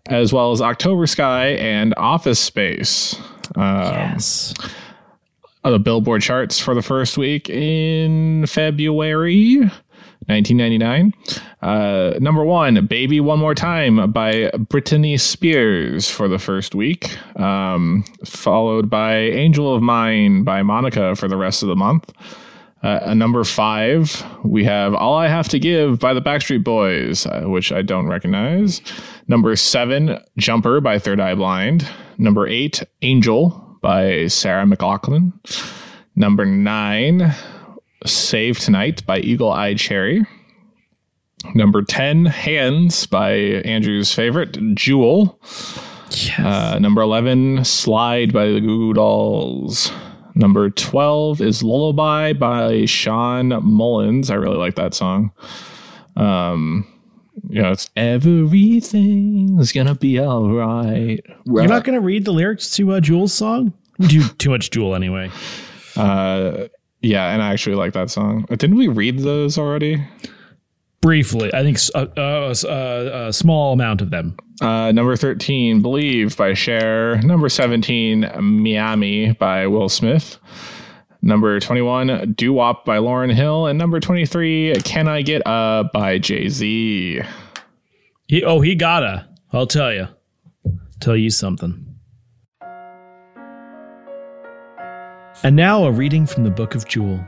as 0.06 0.32
well 0.32 0.52
as 0.52 0.60
October 0.60 1.06
Sky 1.06 1.48
and 1.48 1.94
Office 1.96 2.38
Space. 2.40 3.20
Uh, 3.56 3.90
yes. 3.92 4.54
the 5.64 5.78
Billboard 5.78 6.22
charts 6.22 6.60
for 6.60 6.74
the 6.74 6.82
first 6.82 7.18
week 7.18 7.50
in 7.50 8.46
February 8.46 9.70
1999. 10.26 11.12
Uh, 11.62 12.18
number 12.18 12.44
one, 12.44 12.86
Baby 12.86 13.20
One 13.20 13.38
More 13.38 13.54
Time 13.54 14.10
by 14.10 14.50
Britney 14.56 15.18
Spears 15.18 16.10
for 16.10 16.28
the 16.28 16.38
first 16.38 16.74
week, 16.74 17.16
um, 17.38 18.04
followed 18.24 18.88
by 18.88 19.16
Angel 19.16 19.74
of 19.74 19.82
Mine 19.82 20.44
by 20.44 20.62
Monica 20.62 21.14
for 21.16 21.28
the 21.28 21.36
rest 21.36 21.62
of 21.62 21.68
the 21.68 21.76
month. 21.76 22.12
Uh, 22.82 23.14
number 23.14 23.42
five, 23.44 24.22
we 24.44 24.62
have 24.64 24.94
All 24.94 25.16
I 25.16 25.26
Have 25.26 25.48
to 25.48 25.58
Give 25.58 25.98
by 25.98 26.12
the 26.12 26.20
Backstreet 26.20 26.62
Boys, 26.62 27.24
uh, 27.24 27.44
which 27.44 27.72
I 27.72 27.80
don't 27.80 28.08
recognize. 28.08 28.82
Number 29.26 29.56
seven, 29.56 30.18
Jumper 30.36 30.82
by 30.82 30.98
Third 30.98 31.18
Eye 31.18 31.34
Blind. 31.34 31.88
Number 32.18 32.46
eight, 32.46 32.82
Angel 33.00 33.78
by 33.80 34.26
Sarah 34.26 34.66
McLachlan. 34.66 35.32
Number 36.14 36.44
nine, 36.44 37.34
Save 38.06 38.58
Tonight 38.58 39.04
by 39.06 39.18
Eagle 39.18 39.50
Eye 39.50 39.74
Cherry. 39.74 40.24
Number 41.54 41.82
10, 41.82 42.26
Hands 42.26 43.06
by 43.06 43.32
Andrew's 43.32 44.12
favorite, 44.14 44.58
Jewel. 44.74 45.38
Yes. 46.10 46.38
Uh, 46.38 46.78
number 46.78 47.02
11, 47.02 47.64
Slide 47.64 48.32
by 48.32 48.46
the 48.46 48.60
Goo 48.60 48.66
Goo 48.78 48.92
Dolls. 48.94 49.92
Number 50.34 50.70
12 50.70 51.40
is 51.40 51.62
Lullaby 51.62 52.32
by 52.32 52.86
Shawn 52.86 53.48
Mullins. 53.62 54.30
I 54.30 54.34
really 54.34 54.56
like 54.56 54.74
that 54.76 54.94
song. 54.94 55.32
Um, 56.16 56.86
you 57.48 57.62
know, 57.62 57.72
it's 57.72 57.90
everything's 57.96 59.72
gonna 59.72 59.94
be 59.94 60.18
all 60.18 60.50
right. 60.50 61.20
You're 61.44 61.66
not 61.68 61.84
going 61.84 61.94
to 61.94 62.00
read 62.00 62.24
the 62.24 62.32
lyrics 62.32 62.70
to 62.76 62.92
uh, 62.92 63.00
Jewel's 63.00 63.32
song? 63.34 63.72
We 63.98 64.06
do 64.06 64.22
too 64.38 64.50
much 64.50 64.70
Jewel 64.70 64.94
anyway. 64.94 65.30
Uh, 65.96 66.68
Yeah, 67.04 67.34
and 67.34 67.42
I 67.42 67.52
actually 67.52 67.76
like 67.76 67.92
that 67.92 68.08
song. 68.08 68.46
Didn't 68.48 68.76
we 68.76 68.88
read 68.88 69.18
those 69.18 69.58
already? 69.58 70.02
Briefly, 71.02 71.52
I 71.52 71.62
think 71.62 71.76
a, 71.94 72.08
a, 72.16 72.54
a, 72.66 73.28
a 73.28 73.32
small 73.32 73.74
amount 73.74 74.00
of 74.00 74.08
them. 74.08 74.38
Uh, 74.62 74.90
number 74.90 75.14
13, 75.14 75.82
Believe 75.82 76.34
by 76.34 76.54
Cher. 76.54 77.20
Number 77.20 77.50
17, 77.50 78.30
Miami 78.40 79.32
by 79.32 79.66
Will 79.66 79.90
Smith. 79.90 80.38
Number 81.20 81.60
21, 81.60 82.32
Doo 82.32 82.54
Wop 82.54 82.86
by 82.86 82.96
Lauryn 82.96 83.34
Hill. 83.34 83.66
And 83.66 83.78
number 83.78 84.00
23, 84.00 84.76
Can 84.82 85.06
I 85.06 85.20
Get 85.20 85.46
Up 85.46 85.92
by 85.92 86.16
Jay 86.16 86.48
Z. 86.48 87.20
He, 88.28 88.42
oh, 88.42 88.62
he 88.62 88.74
gotta. 88.74 89.28
I'll 89.52 89.66
tell 89.66 89.92
you. 89.92 90.08
Tell 91.00 91.16
you 91.16 91.28
something. 91.28 91.83
And 95.44 95.56
now 95.56 95.84
a 95.84 95.92
reading 95.92 96.24
from 96.24 96.44
the 96.44 96.50
Book 96.50 96.74
of 96.74 96.88
Jewel. 96.88 97.22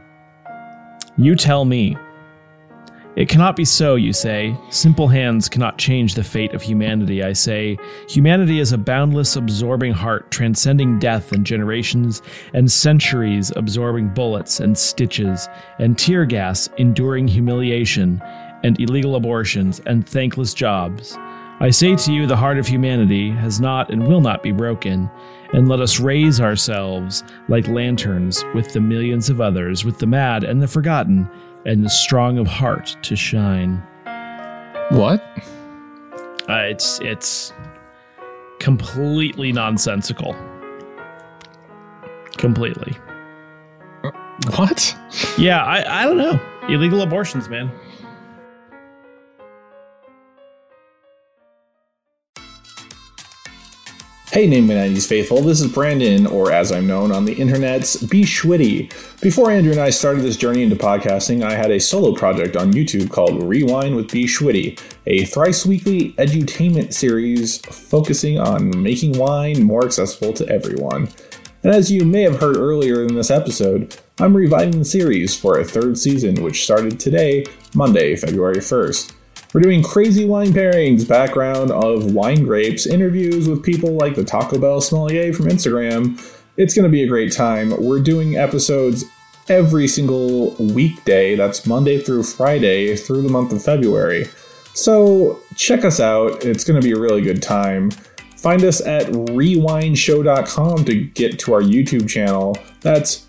You 1.18 1.36
tell 1.36 1.66
me. 1.66 1.98
It 3.14 3.28
cannot 3.28 3.56
be 3.56 3.66
so, 3.66 3.94
you 3.94 4.14
say. 4.14 4.56
Simple 4.70 5.06
hands 5.06 5.50
cannot 5.50 5.76
change 5.76 6.14
the 6.14 6.24
fate 6.24 6.54
of 6.54 6.62
humanity, 6.62 7.22
I 7.22 7.34
say. 7.34 7.76
Humanity 8.08 8.58
is 8.58 8.72
a 8.72 8.78
boundless, 8.78 9.36
absorbing 9.36 9.92
heart, 9.92 10.30
transcending 10.30 10.98
death 10.98 11.32
and 11.32 11.44
generations 11.44 12.22
and 12.54 12.72
centuries, 12.72 13.52
absorbing 13.54 14.08
bullets 14.14 14.60
and 14.60 14.78
stitches 14.78 15.46
and 15.78 15.98
tear 15.98 16.24
gas, 16.24 16.70
enduring 16.78 17.28
humiliation 17.28 18.22
and 18.64 18.80
illegal 18.80 19.16
abortions 19.16 19.82
and 19.84 20.08
thankless 20.08 20.54
jobs. 20.54 21.18
I 21.58 21.70
say 21.70 21.96
to 21.96 22.12
you, 22.12 22.26
the 22.26 22.36
heart 22.36 22.58
of 22.58 22.66
humanity 22.66 23.30
has 23.30 23.60
not 23.60 23.90
and 23.90 24.06
will 24.06 24.20
not 24.20 24.42
be 24.42 24.52
broken, 24.52 25.10
and 25.54 25.68
let 25.68 25.80
us 25.80 25.98
raise 25.98 26.40
ourselves 26.40 27.24
like 27.48 27.66
lanterns 27.68 28.44
with 28.54 28.72
the 28.74 28.80
millions 28.80 29.30
of 29.30 29.40
others, 29.40 29.84
with 29.84 29.98
the 29.98 30.06
mad 30.06 30.44
and 30.44 30.60
the 30.60 30.68
forgotten, 30.68 31.28
and 31.64 31.82
the 31.84 31.88
strong 31.88 32.38
of 32.38 32.46
heart 32.46 32.96
to 33.02 33.16
shine. 33.16 33.82
What? 34.90 35.24
Uh, 36.48 36.62
it's 36.68 37.00
it's 37.00 37.52
completely 38.58 39.50
nonsensical. 39.50 40.36
Completely. 42.36 42.94
What? 44.56 44.94
Yeah, 45.38 45.64
I, 45.64 46.02
I 46.02 46.04
don't 46.04 46.18
know. 46.18 46.38
Illegal 46.68 47.00
abortions, 47.00 47.48
man. 47.48 47.70
Hey, 54.36 54.46
Namely 54.46 54.74
90s 54.74 55.08
faithful, 55.08 55.40
this 55.40 55.62
is 55.62 55.72
Brandon, 55.72 56.26
or 56.26 56.52
as 56.52 56.70
I'm 56.70 56.86
known 56.86 57.10
on 57.10 57.24
the 57.24 57.34
internets, 57.36 58.06
B 58.10 58.20
Schwitty. 58.20 58.92
Before 59.22 59.50
Andrew 59.50 59.72
and 59.72 59.80
I 59.80 59.88
started 59.88 60.20
this 60.20 60.36
journey 60.36 60.62
into 60.62 60.76
podcasting, 60.76 61.42
I 61.42 61.54
had 61.54 61.70
a 61.70 61.80
solo 61.80 62.14
project 62.14 62.54
on 62.54 62.74
YouTube 62.74 63.08
called 63.08 63.40
Rewine 63.40 63.96
with 63.96 64.12
B 64.12 64.24
Schwitty, 64.26 64.78
a 65.06 65.24
thrice 65.24 65.64
weekly 65.64 66.12
edutainment 66.18 66.92
series 66.92 67.64
focusing 67.64 68.38
on 68.38 68.82
making 68.82 69.16
wine 69.16 69.62
more 69.62 69.86
accessible 69.86 70.34
to 70.34 70.46
everyone. 70.50 71.08
And 71.62 71.74
as 71.74 71.90
you 71.90 72.04
may 72.04 72.20
have 72.20 72.38
heard 72.38 72.58
earlier 72.58 73.02
in 73.02 73.14
this 73.14 73.30
episode, 73.30 73.96
I'm 74.20 74.36
reviving 74.36 74.80
the 74.80 74.84
series 74.84 75.34
for 75.34 75.58
a 75.58 75.64
third 75.64 75.96
season, 75.96 76.42
which 76.42 76.62
started 76.62 77.00
today, 77.00 77.46
Monday, 77.74 78.16
February 78.16 78.56
1st. 78.56 79.14
We're 79.52 79.60
doing 79.60 79.82
crazy 79.82 80.24
wine 80.24 80.52
pairings, 80.52 81.08
background 81.08 81.70
of 81.70 82.12
wine 82.12 82.44
grapes, 82.44 82.86
interviews 82.86 83.48
with 83.48 83.62
people 83.62 83.92
like 83.92 84.14
the 84.14 84.24
Taco 84.24 84.58
Bell 84.58 84.80
sommelier 84.80 85.32
from 85.32 85.46
Instagram. 85.46 86.20
It's 86.56 86.74
going 86.74 86.84
to 86.84 86.90
be 86.90 87.02
a 87.02 87.06
great 87.06 87.32
time. 87.32 87.70
We're 87.82 88.00
doing 88.00 88.36
episodes 88.36 89.04
every 89.48 89.88
single 89.88 90.54
weekday. 90.56 91.36
That's 91.36 91.66
Monday 91.66 92.00
through 92.00 92.24
Friday 92.24 92.96
through 92.96 93.22
the 93.22 93.28
month 93.28 93.52
of 93.52 93.62
February. 93.62 94.26
So 94.74 95.40
check 95.54 95.84
us 95.84 96.00
out. 96.00 96.44
It's 96.44 96.64
going 96.64 96.80
to 96.80 96.84
be 96.84 96.92
a 96.92 96.98
really 96.98 97.22
good 97.22 97.42
time. 97.42 97.90
Find 98.36 98.62
us 98.64 98.80
at 98.80 99.06
rewineshow.com 99.06 100.84
to 100.84 100.94
get 101.04 101.38
to 101.40 101.54
our 101.54 101.62
YouTube 101.62 102.08
channel. 102.08 102.58
That's 102.80 103.26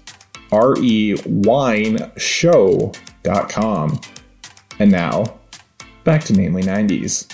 R 0.52 0.76
E 0.80 1.16
Wine 1.26 2.12
Show.com. 2.18 4.02
And 4.80 4.92
now, 4.92 5.37
back 6.08 6.24
to 6.24 6.32
Namely 6.32 6.64
90s. 6.64 7.30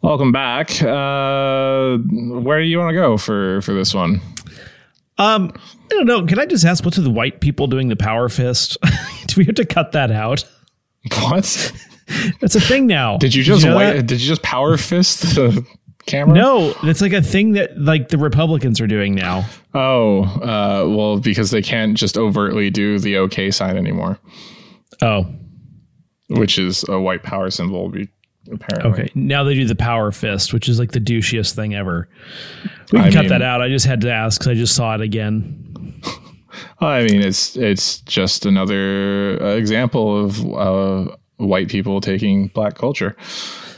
Welcome 0.00 0.32
back. 0.32 0.82
Uh, 0.82 1.98
where 1.98 2.62
do 2.62 2.66
you 2.66 2.78
want 2.78 2.88
to 2.88 2.94
go 2.94 3.18
for, 3.18 3.60
for 3.60 3.74
this 3.74 3.92
one? 3.92 4.22
Um, 5.18 5.52
I 5.54 5.88
don't 5.90 6.06
know. 6.06 6.24
Can 6.24 6.38
I 6.38 6.46
just 6.46 6.64
ask 6.64 6.82
what's 6.82 6.96
with 6.96 7.04
the 7.04 7.10
white 7.10 7.42
people 7.42 7.66
doing 7.66 7.88
the 7.88 7.96
power 7.96 8.30
fist? 8.30 8.78
Do 9.26 9.34
we 9.36 9.44
have 9.44 9.56
to 9.56 9.66
cut 9.66 9.92
that 9.92 10.10
out? 10.10 10.44
What? 11.12 11.72
That's 12.40 12.54
a 12.54 12.60
thing 12.60 12.86
now. 12.86 13.18
Did 13.18 13.34
you 13.34 13.42
just 13.42 13.66
know 13.66 13.74
white, 13.74 14.06
did 14.06 14.18
you 14.22 14.28
just 14.28 14.42
power 14.42 14.78
fist 14.78 15.34
the 15.34 15.62
camera? 16.06 16.34
No, 16.34 16.74
it's 16.84 17.02
like 17.02 17.12
a 17.12 17.20
thing 17.20 17.52
that 17.52 17.78
like 17.78 18.08
the 18.08 18.16
Republicans 18.16 18.80
are 18.80 18.86
doing 18.86 19.14
now. 19.14 19.44
Oh, 19.74 20.22
uh, 20.22 20.88
well, 20.88 21.18
because 21.18 21.50
they 21.50 21.60
can't 21.60 21.98
just 21.98 22.16
overtly 22.16 22.70
do 22.70 22.98
the 22.98 23.18
OK 23.18 23.50
sign 23.50 23.76
anymore, 23.76 24.18
Oh, 25.02 25.26
which 26.28 26.58
is 26.58 26.84
a 26.88 26.98
white 27.00 27.22
power 27.22 27.50
symbol. 27.50 27.92
Apparently. 28.50 28.90
okay. 29.04 29.10
Now 29.14 29.44
they 29.44 29.54
do 29.54 29.66
the 29.66 29.74
power 29.74 30.10
fist, 30.10 30.52
which 30.54 30.68
is 30.68 30.78
like 30.78 30.92
the 30.92 31.00
douchiest 31.00 31.54
thing 31.54 31.74
ever. 31.74 32.08
We 32.92 32.98
can 33.00 33.08
I 33.08 33.10
cut 33.12 33.20
mean- 33.22 33.28
that 33.30 33.42
out. 33.42 33.60
I 33.60 33.68
just 33.68 33.84
had 33.86 34.00
to 34.02 34.10
ask 34.10 34.40
because 34.40 34.48
I 34.50 34.54
just 34.54 34.74
saw 34.74 34.94
it 34.94 35.00
again. 35.02 36.00
I 36.80 37.02
mean, 37.02 37.20
it's 37.20 37.56
it's 37.56 38.00
just 38.00 38.46
another 38.46 39.38
uh, 39.42 39.54
example 39.56 40.24
of 40.24 40.44
uh, 40.54 41.14
white 41.36 41.68
people 41.68 42.00
taking 42.00 42.48
black 42.48 42.74
culture. 42.76 43.16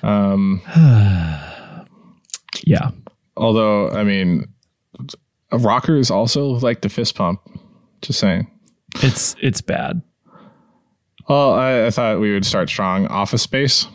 Um, 0.03 0.63
Yeah. 2.65 2.91
although, 3.37 3.89
I 3.91 4.05
mean, 4.05 4.47
rockers 5.53 6.11
also 6.11 6.47
like 6.47 6.83
the 6.83 6.89
fist 6.89 7.15
pump. 7.15 7.41
Just 8.03 8.19
saying. 8.21 8.51
It's 9.03 9.37
it's 9.41 9.61
bad. 9.61 10.03
Well, 11.29 11.55
I, 11.55 11.87
I 11.87 11.91
thought 11.91 12.21
we 12.21 12.33
would 12.33 12.47
start 12.47 12.69
strong. 12.69 13.07
Office 13.07 13.43
Space. 13.43 13.87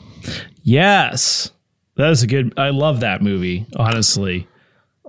Yes. 0.63 1.51
That 1.98 2.12
is 2.12 2.24
a 2.24 2.27
good 2.27 2.53
I 2.58 2.70
love 2.70 3.00
that 3.00 3.22
movie, 3.22 3.65
honestly. 3.77 4.48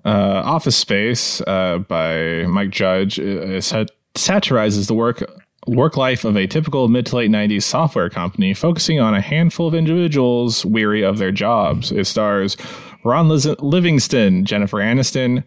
Uh, 0.05 0.43
Office 0.45 0.77
Space 0.77 1.41
uh, 1.43 1.79
by 1.79 2.45
Mike 2.47 2.71
Judge 2.71 3.19
uh, 3.19 3.61
sat- 3.61 3.91
satirizes 4.15 4.87
the 4.87 4.95
work 4.95 5.23
work 5.67 5.97
life 5.97 6.25
of 6.25 6.37
a 6.37 6.47
typical 6.47 6.87
mid 6.87 7.07
to 7.07 7.17
late 7.17 7.31
90s 7.31 7.65
software 7.65 8.09
company, 8.09 8.55
focusing 8.55 9.01
on 9.01 9.15
a 9.15 9.21
handful 9.21 9.67
of 9.67 9.75
individuals 9.75 10.65
weary 10.65 11.03
of 11.03 11.19
their 11.19 11.33
jobs. 11.33 11.91
It 11.91 12.07
stars 12.07 12.57
Ron 13.05 13.29
Liz- 13.29 13.47
Livingston, 13.59 14.45
Jennifer 14.45 14.79
Aniston, 14.79 15.43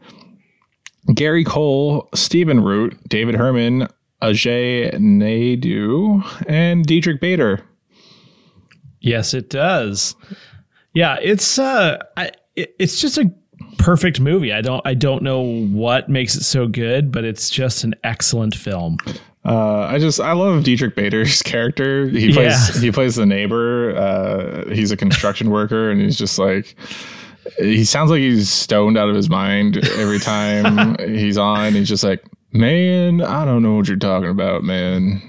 Gary 1.13 1.45
Cole, 1.45 2.09
Stephen 2.13 2.61
Root, 2.61 2.97
David 3.07 3.35
Herman, 3.35 3.87
Ajay 4.21 4.97
Naidu, 4.99 6.21
and 6.47 6.85
Diedrich 6.85 7.21
Bader. 7.21 7.61
Yes, 9.01 9.33
it 9.33 9.49
does. 9.49 10.15
Yeah, 10.93 11.17
it's 11.21 11.57
uh 11.59 11.97
I 12.17 12.31
it, 12.55 12.75
it's 12.79 12.99
just 12.99 13.17
a 13.17 13.31
perfect 13.77 14.19
movie. 14.19 14.51
I 14.51 14.61
don't 14.61 14.85
I 14.85 14.93
don't 14.93 15.23
know 15.23 15.41
what 15.41 16.09
makes 16.09 16.35
it 16.35 16.43
so 16.43 16.67
good, 16.67 17.11
but 17.11 17.23
it's 17.23 17.49
just 17.49 17.83
an 17.83 17.95
excellent 18.03 18.55
film. 18.55 18.97
Uh, 19.45 19.81
I 19.89 19.99
just 19.99 20.19
I 20.19 20.33
love 20.33 20.63
Diedrich 20.65 20.95
Bader's 20.95 21.41
character. 21.43 22.09
He 22.09 22.33
plays 22.33 22.75
Yeah. 22.75 22.81
he 22.81 22.91
plays 22.91 23.15
the 23.15 23.25
neighbor. 23.25 23.95
Uh, 23.95 24.69
he's 24.73 24.91
a 24.91 24.97
construction 24.97 25.49
worker, 25.51 25.89
and 25.89 26.01
he's 26.01 26.17
just 26.17 26.37
like 26.37 26.75
he 27.57 27.85
sounds 27.85 28.11
like 28.11 28.19
he's 28.19 28.49
stoned 28.49 28.97
out 28.97 29.07
of 29.09 29.15
his 29.15 29.29
mind 29.29 29.77
every 29.97 30.19
time 30.19 30.97
he's 31.07 31.37
on. 31.37 31.73
He's 31.73 31.87
just 31.87 32.03
like, 32.03 32.23
man, 32.51 33.21
I 33.21 33.45
don't 33.45 33.63
know 33.63 33.75
what 33.75 33.87
you're 33.87 33.97
talking 33.97 34.29
about, 34.29 34.63
man. 34.63 35.21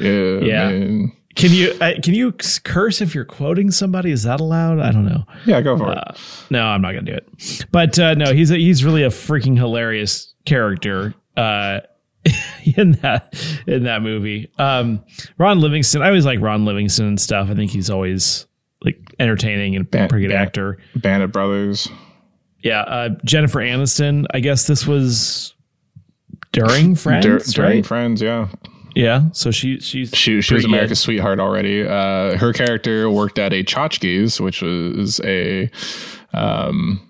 Yeah, 0.00 0.38
Yeah. 0.40 0.68
man. 0.68 1.12
Can 1.34 1.52
you 1.52 1.72
uh, 1.82 1.92
can 2.02 2.14
you 2.14 2.32
curse 2.32 3.02
if 3.02 3.14
you're 3.14 3.26
quoting 3.26 3.70
somebody? 3.70 4.10
Is 4.10 4.22
that 4.22 4.40
allowed? 4.40 4.80
I 4.80 4.90
don't 4.90 5.04
know. 5.04 5.24
yeah. 5.44 5.60
Go 5.60 5.76
for 5.76 5.92
it. 5.92 5.98
Uh, 5.98 6.12
no, 6.48 6.62
I'm 6.62 6.80
not 6.80 6.92
gonna 6.92 7.02
do 7.02 7.12
it. 7.12 7.66
But 7.70 7.98
uh, 7.98 8.14
no, 8.14 8.32
he's 8.32 8.50
a, 8.50 8.56
he's 8.56 8.82
really 8.86 9.02
a 9.02 9.10
freaking 9.10 9.54
hilarious 9.54 10.32
character 10.46 11.14
uh, 11.36 11.80
in 12.76 12.92
that 13.02 13.34
in 13.66 13.82
that 13.84 14.00
movie. 14.00 14.50
Um, 14.58 15.04
Ron 15.36 15.60
Livingston, 15.60 16.00
I 16.00 16.06
always 16.06 16.24
like 16.24 16.40
Ron 16.40 16.64
Livingston 16.64 17.04
and 17.04 17.20
stuff. 17.20 17.50
I 17.50 17.54
think 17.54 17.70
he's 17.70 17.90
always 17.90 18.46
like 18.82 18.98
entertaining 19.18 19.76
and 19.76 19.84
a 19.84 19.88
Ban- 19.88 20.08
pretty 20.08 20.26
good 20.28 20.32
ban- 20.32 20.42
actor. 20.42 20.78
Band 20.96 21.22
of 21.22 21.32
Brothers. 21.32 21.86
Yeah, 22.62 22.80
uh, 22.80 23.10
Jennifer 23.26 23.58
Aniston. 23.60 24.24
I 24.32 24.40
guess 24.40 24.66
this 24.66 24.86
was 24.86 25.54
during 26.52 26.94
Friends, 26.96 27.24
Dur- 27.24 27.62
during 27.62 27.78
right? 27.78 27.86
Friends, 27.86 28.22
yeah. 28.22 28.48
yeah, 28.94 29.24
so 29.32 29.50
she 29.50 29.80
she's 29.80 30.10
She, 30.14 30.40
she 30.40 30.54
was 30.54 30.64
America's 30.64 31.00
sweetheart 31.00 31.40
already. 31.40 31.86
Uh, 31.86 32.36
her 32.38 32.52
character 32.52 33.10
worked 33.10 33.38
at 33.38 33.52
a 33.52 33.62
Chotchkie's, 33.62 34.40
which 34.40 34.62
was 34.62 35.20
a 35.24 35.70
um, 36.32 37.00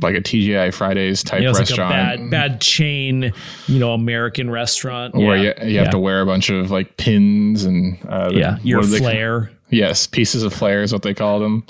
like 0.00 0.14
a 0.16 0.20
TGI 0.20 0.72
Fridays 0.72 1.22
type 1.22 1.42
know, 1.42 1.50
it's 1.50 1.58
like 1.58 1.68
a 1.68 1.72
restaurant 1.72 1.90
bad, 1.92 2.30
bad 2.30 2.60
chain, 2.60 3.32
you 3.66 3.78
know, 3.78 3.92
American 3.92 4.50
restaurant. 4.50 5.14
where 5.14 5.36
yeah. 5.36 5.62
you, 5.62 5.72
you 5.72 5.78
have 5.78 5.86
yeah. 5.86 5.90
to 5.90 5.98
wear 5.98 6.20
a 6.20 6.26
bunch 6.26 6.50
of 6.50 6.70
like 6.70 6.96
pins 6.96 7.64
and 7.64 7.98
uh, 8.08 8.30
yeah, 8.32 8.58
your 8.62 8.82
do. 8.82 9.50
Yes, 9.70 10.06
pieces 10.06 10.42
of 10.42 10.52
flair 10.52 10.82
is 10.82 10.92
what 10.92 11.02
they 11.02 11.14
called 11.14 11.42
them. 11.42 11.64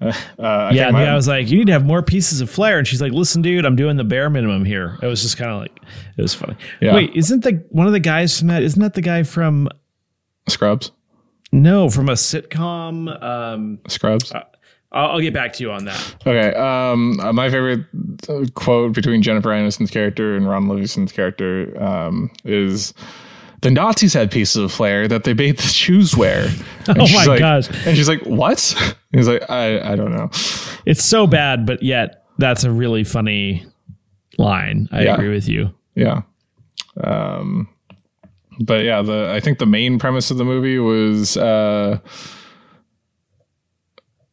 Uh, 0.00 0.12
I 0.38 0.70
Yeah, 0.70 0.70
think 0.70 0.80
and 0.86 0.92
my- 0.92 1.04
the 1.06 1.14
was 1.14 1.28
like, 1.28 1.50
"You 1.50 1.58
need 1.58 1.66
to 1.68 1.72
have 1.72 1.84
more 1.84 2.02
pieces 2.02 2.40
of 2.40 2.50
flair," 2.50 2.78
and 2.78 2.86
she's 2.86 3.00
like, 3.00 3.12
"Listen, 3.12 3.42
dude, 3.42 3.64
I'm 3.64 3.76
doing 3.76 3.96
the 3.96 4.04
bare 4.04 4.28
minimum 4.28 4.64
here." 4.64 4.98
It 5.02 5.06
was 5.06 5.22
just 5.22 5.36
kind 5.36 5.50
of 5.50 5.60
like 5.60 5.72
it 6.18 6.22
was 6.22 6.34
funny. 6.34 6.56
Yeah. 6.80 6.94
Wait, 6.94 7.12
isn't 7.14 7.42
the 7.44 7.64
one 7.70 7.86
of 7.86 7.92
the 7.92 8.00
guys 8.00 8.38
from 8.38 8.48
that? 8.48 8.62
Isn't 8.62 8.82
that 8.82 8.94
the 8.94 9.00
guy 9.02 9.22
from 9.22 9.68
Scrubs. 10.48 10.90
no 11.52 11.88
from 11.88 12.08
a 12.08 12.12
sitcom? 12.14 13.22
Um, 13.22 13.78
Scrubs. 13.88 14.32
I'll, 14.92 15.10
I'll 15.12 15.20
get 15.20 15.32
back 15.34 15.52
to 15.54 15.62
you 15.64 15.70
on 15.72 15.84
that. 15.86 16.16
Okay. 16.26 16.54
Um, 16.56 17.18
uh, 17.20 17.32
my 17.32 17.48
favorite 17.50 17.86
uh, 18.28 18.44
quote 18.54 18.92
between 18.94 19.22
Jennifer 19.22 19.48
Aniston's 19.50 19.90
character 19.90 20.36
and 20.36 20.48
Ron 20.48 20.68
Livingston's 20.68 21.12
character 21.12 21.80
um, 21.82 22.30
is. 22.44 22.92
The 23.64 23.70
Nazis 23.70 24.12
had 24.12 24.30
pieces 24.30 24.56
of 24.56 24.70
flair 24.70 25.08
that 25.08 25.24
they 25.24 25.32
made 25.34 25.56
the 25.56 25.66
Jews 25.72 26.14
wear. 26.16 26.48
And 26.86 26.98
Oh 27.00 27.06
my 27.14 27.24
like- 27.24 27.38
gosh. 27.40 27.68
And 27.86 27.96
she's 27.96 28.08
like, 28.08 28.20
"What?" 28.24 28.58
He's 29.12 29.26
like, 29.26 29.48
"I, 29.50 29.92
I 29.92 29.96
don't 29.96 30.14
know." 30.14 30.28
It's 30.84 31.02
so 31.02 31.26
bad, 31.26 31.64
but 31.64 31.82
yet 31.82 32.24
that's 32.36 32.62
a 32.64 32.70
really 32.70 33.04
funny 33.04 33.64
line. 34.36 34.88
I 34.92 35.04
Yeah. 35.04 35.14
agree 35.14 35.30
with 35.30 35.48
you. 35.48 35.70
Yeah. 35.94 36.22
Um, 37.02 37.68
but 38.60 38.84
yeah, 38.84 39.00
the 39.00 39.30
I 39.34 39.40
think 39.40 39.58
the 39.58 39.66
main 39.66 39.98
premise 39.98 40.30
of 40.30 40.36
the 40.36 40.44
movie 40.44 40.78
was 40.78 41.36
uh, 41.38 41.98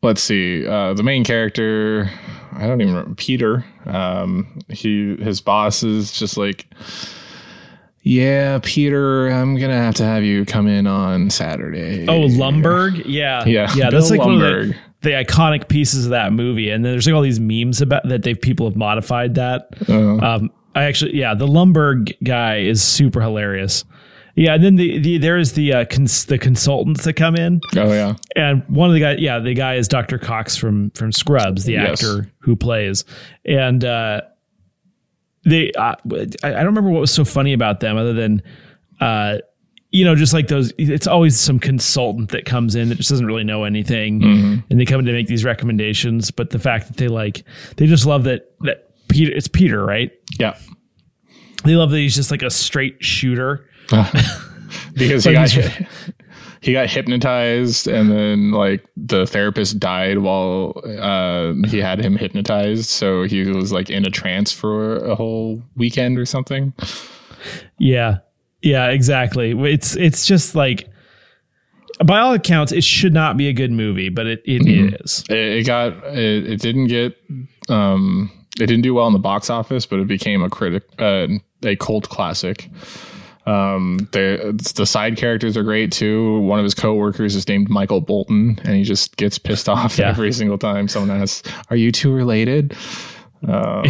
let's 0.01 0.21
see, 0.21 0.65
uh, 0.67 0.93
the 0.93 1.03
main 1.03 1.23
character. 1.23 2.09
I 2.53 2.67
don't 2.67 2.81
even 2.81 2.93
remember 2.93 3.15
Peter. 3.15 3.65
Um, 3.85 4.59
he 4.69 5.15
his 5.17 5.39
boss 5.41 5.83
is 5.83 6.11
just 6.11 6.35
like, 6.38 6.67
yeah, 8.03 8.60
Peter, 8.63 9.27
I'm 9.29 9.55
gonna 9.60 9.77
have 9.77 9.96
to 9.96 10.03
have 10.03 10.24
you 10.24 10.46
come 10.46 10.67
in 10.67 10.88
on 10.88 11.29
Saturday. 11.29 12.05
Oh, 12.08 12.22
Lumbergh, 12.27 13.03
yeah, 13.05 13.46
Yeah, 13.46 13.72
yeah. 13.75 13.89
That's 13.89 14.10
Bill 14.10 14.17
like 14.20 14.27
one 14.27 14.36
of 14.36 14.41
Lumbergh. 14.41 14.75
the, 15.01 15.10
the 15.10 15.10
iconic 15.12 15.67
pieces 15.67 16.05
of 16.05 16.12
that 16.12 16.34
movie. 16.34 16.70
And 16.70 16.84
then 16.84 16.93
there's 16.93 17.05
like 17.08 17.13
all 17.15 17.22
these 17.22 17.39
memes 17.39 17.81
about 17.81 18.08
that. 18.10 18.24
They've 18.24 18.39
people 18.39 18.67
have 18.67 18.75
modified 18.75 19.36
that. 19.36 19.67
Uh, 19.88 20.17
Um, 20.17 20.50
I 20.74 20.84
actually, 20.84 21.15
yeah, 21.17 21.34
the 21.36 21.48
Lumbergh 21.48 22.13
guy 22.24 22.60
is 22.60 22.81
super 22.81 23.22
hilarious. 23.22 23.84
Yeah, 24.36 24.53
and 24.55 24.63
then 24.63 24.75
the, 24.77 24.98
the 25.00 25.17
there 25.17 25.38
is 25.38 25.53
the 25.53 25.74
uh, 25.74 25.86
cons- 25.86 26.24
the 26.25 26.38
consultants 26.38 27.03
that 27.03 27.13
come 27.13 27.36
in, 27.36 27.60
oh 27.75 27.91
yeah, 27.91 28.15
and 28.38 28.63
one 28.70 28.89
of 28.89 28.93
the 28.93 29.01
guys, 29.01 29.20
yeah, 29.20 29.39
the 29.39 29.53
guy 29.53 29.75
is 29.75 29.89
Dr. 29.89 30.17
Cox 30.17 30.55
from 30.55 30.89
from 30.91 31.12
Scrubs, 31.12 31.65
the 31.65 31.74
Yes. 31.74 32.01
actor 32.01 32.31
who 32.39 32.55
plays, 32.55 33.03
and 33.46 33.84
uh, 33.84 34.22
they, 35.45 35.71
uh, 35.74 35.95
I, 36.43 36.50
I 36.50 36.50
don't 36.51 36.65
remember 36.67 36.89
what 36.91 37.00
was 37.01 37.12
so 37.13 37.25
funny 37.25 37.53
about 37.53 37.79
them, 37.79 37.98
other 37.98 38.13
than, 38.13 38.41
uh, 39.00 39.38
you 39.91 40.05
know, 40.05 40.15
just 40.15 40.33
like 40.33 40.48
those. 40.48 40.71
It's 40.77 41.07
always 41.07 41.39
some 41.39 41.60
consultant 41.60 42.29
that 42.29 42.45
comes 42.45 42.75
in 42.75 42.89
that 42.89 42.95
just 42.95 43.10
doesn't 43.10 43.25
really 43.25 43.43
know 43.43 43.63
anything, 43.65 44.24
and 44.69 44.79
they 44.79 44.86
come 44.86 45.00
in 45.00 45.05
to 45.07 45.12
make 45.13 45.27
these 45.27 45.43
recommendations. 45.43 46.31
But 46.31 46.51
the 46.51 46.60
fact 46.60 46.88
that 46.88 46.98
they 46.98 47.07
like, 47.10 47.43
they 47.77 47.88
just 47.88 48.05
love 48.05 48.24
that 48.25 48.53
that 48.62 48.89
Peter, 49.10 49.31
it's 49.36 49.48
Peter, 49.48 49.83
right? 49.86 50.12
yeah. 50.39 50.57
They 51.65 51.75
love 51.75 51.91
that 51.91 51.98
he's 51.98 52.15
just 52.15 52.31
like 52.31 52.41
a 52.41 52.50
straight 52.50 53.03
shooter. 53.03 53.67
because 54.93 55.24
he 55.25 55.29
Like 55.36 55.36
got 55.36 55.50
he's- 55.51 55.88
he 56.62 56.74
got 56.74 56.89
hypnotized 56.89 57.88
and 57.88 58.12
then 58.12 58.51
like 58.51 58.86
the 58.96 59.25
therapist 59.25 59.80
died 59.80 60.20
while 60.20 60.80
uh, 61.00 61.53
he 61.68 61.80
had 61.80 62.00
him 62.00 62.15
hypnotized 62.15 62.89
so 62.89 63.24
he 63.24 63.44
was 63.46 63.72
like 63.72 63.89
in 63.89 64.06
a 64.06 64.10
trance 64.10 64.51
for 64.51 64.98
a 64.98 65.15
whole 65.15 65.62
weekend 65.75 66.18
or 66.18 66.25
something 66.25 66.74
Yeah. 67.77 68.20
Yeah, 68.62 68.89
exactly. 68.89 69.51
It's 69.74 69.96
it's 69.96 70.27
just 70.27 70.53
like 70.53 70.88
by 72.06 72.20
all 72.20 72.34
accounts, 72.34 72.72
it 72.72 72.84
should 72.84 73.13
not 73.13 73.38
be 73.38 73.48
a 73.48 73.53
good 73.53 73.72
movie, 73.72 74.10
but 74.10 74.27
it, 74.27 74.41
it 74.46 74.68
is. 74.68 75.24
it, 75.30 75.36
it 75.38 75.65
got 75.65 75.93
it, 76.15 76.47
it 76.47 76.62
didn't 76.62 76.86
get 76.88 77.15
um 77.69 78.32
it 78.60 78.67
didn't 78.67 78.82
do 78.82 78.93
well 78.93 79.08
in 79.08 79.13
the 79.13 79.19
box 79.19 79.50
office 79.50 79.86
but 79.88 80.00
it 80.00 80.08
became 80.08 80.43
a 80.43 80.50
critic 80.50 80.84
uh, 81.00 81.28
a 81.63 81.76
cult 81.78 82.10
classic 82.10 82.69
um 83.47 83.97
the 84.12 84.54
the 84.75 84.86
side 84.86 85.17
characters 85.17 85.58
are 85.58 85.63
great 85.63 85.91
too 85.91 86.39
one 86.41 86.60
of 86.60 86.63
his 86.63 86.75
co-workers 86.75 87.36
is 87.36 87.47
named 87.47 87.69
michael 87.69 87.99
bolton 87.99 88.60
and 88.63 88.75
he 88.75 88.84
just 88.84 89.17
gets 89.17 89.39
pissed 89.39 89.67
off 89.75 89.97
Yeah. 89.97 90.10
every 90.10 90.32
single 90.32 90.58
time 90.60 90.88
someone 90.88 91.19
asks 91.21 91.49
are 91.69 91.75
you 91.75 91.91
two 91.91 92.13
related 92.13 92.75
um, 93.47 93.84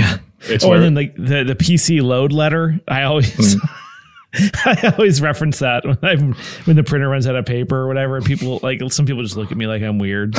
it's 0.43 0.63
Oh, 0.63 0.69
where, 0.69 0.77
and 0.81 0.85
then 0.85 0.95
like 0.95 1.15
the, 1.15 1.43
the 1.43 1.55
PC 1.55 2.01
load 2.01 2.31
letter, 2.31 2.79
I 2.87 3.03
always 3.03 3.57
I 4.33 4.93
always 4.97 5.21
reference 5.21 5.59
that 5.59 5.85
when 5.85 5.97
I 6.01 6.15
when 6.63 6.77
the 6.77 6.83
printer 6.83 7.09
runs 7.09 7.27
out 7.27 7.35
of 7.35 7.45
paper 7.45 7.75
or 7.75 7.87
whatever. 7.87 8.15
And 8.15 8.25
people 8.25 8.61
like 8.63 8.79
some 8.89 9.05
people 9.05 9.21
just 9.23 9.35
look 9.35 9.51
at 9.51 9.57
me 9.57 9.67
like 9.67 9.81
I'm 9.83 9.99
weird. 9.99 10.37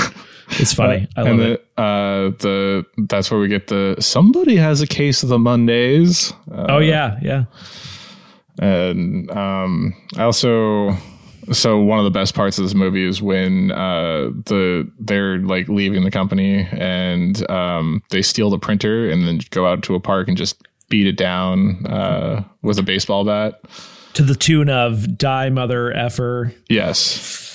It's 0.52 0.72
funny. 0.72 1.08
I 1.14 1.20
love 1.22 1.30
and 1.32 1.40
it. 1.42 1.76
the 1.76 1.82
uh 1.82 2.30
the 2.38 2.86
that's 3.06 3.30
where 3.30 3.38
we 3.38 3.48
get 3.48 3.66
the 3.68 3.96
somebody 4.00 4.56
has 4.56 4.80
a 4.80 4.86
case 4.86 5.22
of 5.22 5.28
the 5.28 5.38
mondays 5.38 6.32
uh, 6.50 6.66
oh 6.70 6.78
yeah, 6.78 7.18
yeah. 7.20 7.44
And 8.62 9.30
um 9.32 9.94
i 10.16 10.22
also 10.22 10.96
so 11.50 11.78
one 11.78 11.98
of 11.98 12.04
the 12.04 12.10
best 12.10 12.34
parts 12.34 12.56
of 12.58 12.64
this 12.64 12.74
movie 12.74 13.04
is 13.04 13.20
when 13.20 13.72
uh 13.72 14.30
the 14.46 14.88
they're 15.00 15.38
like 15.38 15.68
leaving 15.68 16.04
the 16.04 16.10
company 16.10 16.68
and 16.72 17.48
um 17.50 18.00
they 18.10 18.22
steal 18.22 18.48
the 18.50 18.58
printer 18.58 19.10
and 19.10 19.26
then 19.26 19.40
go 19.50 19.66
out 19.66 19.82
to 19.82 19.94
a 19.94 20.00
park 20.00 20.28
and 20.28 20.36
just 20.36 20.62
beat 20.88 21.06
it 21.06 21.16
down 21.16 21.84
uh 21.86 22.44
with 22.62 22.78
a 22.78 22.82
baseball 22.82 23.24
bat 23.24 23.60
To 24.14 24.22
the 24.22 24.34
tune 24.36 24.68
of 24.68 25.18
"Die 25.18 25.50
Mother 25.50 25.92
Effer." 25.92 26.52
yes 26.68 27.48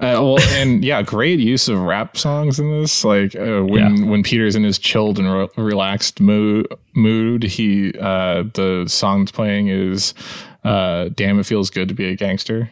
uh, 0.00 0.14
well, 0.22 0.40
and 0.40 0.84
yeah, 0.84 1.02
great 1.02 1.40
use 1.40 1.68
of 1.68 1.80
rap 1.80 2.16
songs 2.16 2.58
in 2.58 2.70
this. 2.70 3.04
Like 3.04 3.34
uh, 3.34 3.62
when 3.62 4.08
when 4.08 4.22
Peter's 4.22 4.54
in 4.54 4.62
his 4.62 4.78
chilled 4.78 5.18
and 5.18 5.32
re- 5.32 5.48
relaxed 5.56 6.20
mood, 6.20 6.66
mood, 6.94 7.42
he 7.42 7.92
uh, 7.98 8.44
the 8.54 8.84
song's 8.86 9.32
playing 9.32 9.68
is 9.68 10.14
uh, 10.64 11.08
"Damn, 11.14 11.40
it 11.40 11.46
feels 11.46 11.70
good 11.70 11.88
to 11.88 11.94
be 11.94 12.06
a 12.06 12.14
gangster." 12.14 12.70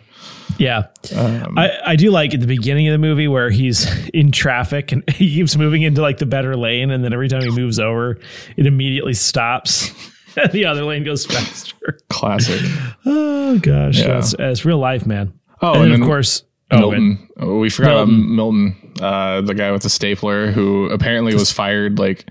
Yeah. 0.59 0.85
Um, 1.15 1.59
I, 1.59 1.71
I 1.85 1.97
do 1.97 2.11
like 2.11 2.33
at 2.33 2.41
the 2.41 2.47
beginning 2.47 2.89
of 2.89 2.93
the 2.93 2.99
movie 2.99 3.29
where 3.29 3.51
he's 3.51 4.09
in 4.15 4.33
traffic 4.33 4.93
and 4.93 5.09
he 5.11 5.35
keeps 5.35 5.57
moving 5.57 5.83
into 5.83 6.01
like 6.01 6.19
the 6.19 6.27
better 6.27 6.57
lane. 6.57 6.91
And 6.91 7.05
then 7.05 7.13
every 7.13 7.29
time 7.29 7.43
he 7.43 7.51
moves 7.51 7.79
over, 7.79 8.19
it 8.57 8.67
immediately 8.67 9.15
stops. 9.15 9.91
and 10.37 10.53
the 10.53 10.65
other 10.65 10.85
lane 10.85 11.05
goes 11.05 11.27
faster. 11.27 11.99
Classic. 12.09 12.61
Oh, 13.05 13.59
gosh. 13.59 13.99
Yeah. 13.99 14.09
That's, 14.09 14.37
that's 14.37 14.65
real 14.65 14.79
life, 14.79 15.07
man. 15.07 15.39
Oh, 15.63 15.75
and, 15.75 15.85
and 15.85 15.93
then 15.93 16.03
of 16.03 16.07
course, 16.07 16.43
oh, 16.71 16.79
Milton. 16.79 17.29
Oh, 17.39 17.59
we 17.59 17.71
forgot 17.71 18.07
Milton. 18.07 18.15
about 18.15 18.29
Milton, 18.29 18.93
uh, 19.01 19.41
the 19.43 19.55
guy 19.55 19.71
with 19.73 19.83
the 19.83 19.91
stapler 19.91 20.51
who 20.51 20.89
apparently 20.91 21.35
was 21.35 21.53
fired 21.53 21.99
like 21.99 22.29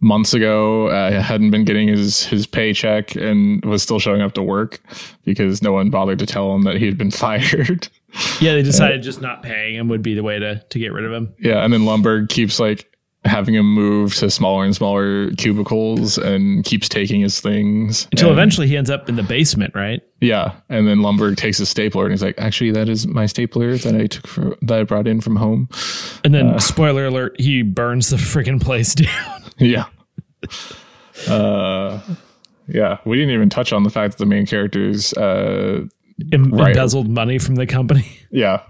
months 0.00 0.34
ago. 0.34 0.88
Uh, 0.88 1.20
hadn't 1.20 1.50
been 1.50 1.64
getting 1.64 1.88
his 1.88 2.24
his 2.26 2.46
paycheck 2.46 3.16
and 3.16 3.64
was 3.64 3.82
still 3.82 3.98
showing 3.98 4.22
up 4.22 4.32
to 4.34 4.42
work 4.42 4.80
because 5.24 5.62
no 5.62 5.72
one 5.72 5.90
bothered 5.90 6.18
to 6.18 6.26
tell 6.26 6.54
him 6.54 6.62
that 6.62 6.76
he 6.76 6.86
had 6.86 6.98
been 6.98 7.10
fired. 7.10 7.88
yeah, 8.40 8.54
they 8.54 8.62
decided 8.62 9.02
just 9.02 9.20
not 9.20 9.42
paying 9.42 9.74
him 9.74 9.88
would 9.88 10.02
be 10.02 10.14
the 10.14 10.22
way 10.22 10.38
to, 10.38 10.62
to 10.70 10.78
get 10.78 10.92
rid 10.92 11.04
of 11.04 11.12
him. 11.12 11.34
yeah, 11.38 11.62
and 11.64 11.72
then 11.72 11.82
Lumbergh 11.82 12.28
keeps 12.28 12.58
like 12.58 12.90
having 13.26 13.54
him 13.54 13.66
move 13.74 14.14
to 14.16 14.30
smaller 14.30 14.64
and 14.64 14.74
smaller 14.74 15.30
cubicles 15.32 16.16
and 16.18 16.64
keeps 16.64 16.88
taking 16.88 17.20
his 17.20 17.40
things 17.40 18.06
Until 18.12 18.28
And- 18.30 18.38
eventually 18.38 18.66
he 18.68 18.76
ends 18.76 18.88
up 18.90 19.08
in 19.08 19.16
the 19.16 19.22
basement, 19.22 19.74
right? 19.74 20.00
Yeah, 20.20 20.52
and 20.68 20.88
then 20.88 20.98
Lumbergh 20.98 21.36
takes 21.36 21.58
his 21.58 21.68
stapler 21.68 22.04
and 22.04 22.12
he's 22.12 22.22
like, 22.22 22.36
"Actually, 22.38 22.70
that 22.72 22.88
is 22.88 23.06
my 23.06 23.26
stapler 23.26 23.76
that 23.76 23.94
I 23.94 24.06
took 24.06 24.26
for 24.26 24.56
that 24.62 24.78
I 24.80 24.82
brought 24.84 25.06
in 25.06 25.20
from 25.20 25.36
home." 25.36 25.68
And 26.24 26.32
then, 26.34 26.46
Uh. 26.48 26.58
spoiler 26.58 27.06
alert, 27.06 27.36
he 27.38 27.62
burns 27.62 28.08
the 28.08 28.16
freaking 28.16 28.60
place 28.60 28.94
down. 29.04 29.42
Yeah. 29.58 29.84
Uh, 31.28 32.00
yeah. 32.68 32.98
We 33.04 33.16
didn't 33.16 33.34
even 33.34 33.48
touch 33.48 33.72
on 33.72 33.82
the 33.82 33.90
fact 33.90 34.12
that 34.12 34.18
the 34.18 34.26
main 34.28 34.46
characters. 34.46 35.12
Uh, 35.12 35.84
Em- 36.32 36.52
Embezzled 36.54 37.08
money 37.08 37.38
from 37.38 37.56
the 37.56 37.66
company. 37.66 38.06
yeah. 38.30 38.62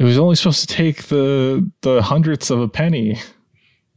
It 0.00 0.04
was 0.04 0.18
only 0.18 0.34
supposed 0.34 0.60
to 0.60 0.66
take 0.66 1.04
the 1.04 1.70
the 1.82 2.00
hundredths 2.02 2.48
of 2.50 2.58
a 2.58 2.68
penny, 2.68 3.20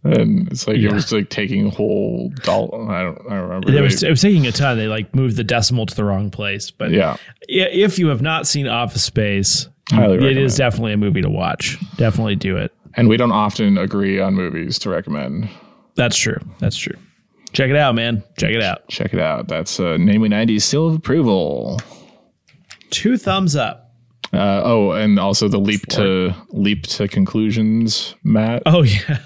and 0.03 0.51
it's 0.51 0.67
like 0.67 0.77
Yeah. 0.77 0.89
it 0.89 0.93
was 0.93 1.11
like 1.13 1.29
taking 1.29 1.67
a 1.67 1.69
whole 1.69 2.29
dollar. 2.43 2.91
I 2.91 3.03
don't. 3.03 3.17
I 3.27 3.29
don't 3.35 3.41
remember. 3.49 3.71
It 3.71 3.81
was, 3.81 4.03
it 4.03 4.09
was 4.09 4.21
taking 4.21 4.45
a 4.45 4.51
ton. 4.51 4.77
They 4.77 4.87
like 4.87 5.15
moved 5.15 5.37
the 5.37 5.45
decimal 5.45 5.85
to 5.85 5.95
the 5.95 6.03
wrong 6.03 6.29
place. 6.29 6.71
But 6.71 6.91
yeah. 6.91 7.15
if 7.47 7.97
you 7.97 8.07
have 8.09 8.21
not 8.21 8.45
seen 8.47 8.67
Office 8.67 9.03
Space, 9.03 9.69
Highly 9.91 10.29
it 10.29 10.37
is 10.37 10.57
definitely 10.57 10.91
a 10.91 10.97
movie 10.97 11.21
to 11.21 11.29
watch. 11.29 11.77
Definitely 11.95 12.35
do 12.35 12.57
it. 12.57 12.73
And 12.95 13.07
we 13.07 13.15
don't 13.17 13.31
often 13.31 13.77
agree 13.77 14.19
on 14.19 14.35
movies 14.35 14.77
to 14.79 14.89
recommend. 14.89 15.49
That's 15.95 16.17
true. 16.17 16.37
That's 16.59 16.75
true. 16.75 16.97
Check 17.53 17.69
it 17.69 17.75
out, 17.77 17.95
man. 17.95 18.23
Check 18.37 18.51
it 18.51 18.61
out. 18.61 18.87
Check 18.89 19.13
it 19.13 19.19
out. 19.19 19.47
That's 19.47 19.79
uh, 19.79 19.95
namely 19.97 20.27
'90s 20.27 20.63
seal 20.63 20.87
of 20.89 20.95
approval. 20.95 21.79
Two 22.89 23.15
thumbs 23.17 23.55
up. 23.55 23.92
Uh, 24.33 24.61
oh, 24.63 24.91
and 24.91 25.19
also 25.19 25.47
the 25.47 25.59
leap 25.59 25.85
to 25.87 26.33
leap 26.49 26.87
to 26.87 27.07
conclusions, 27.07 28.15
Matt. 28.23 28.63
Oh 28.65 28.81
yeah. 28.81 29.19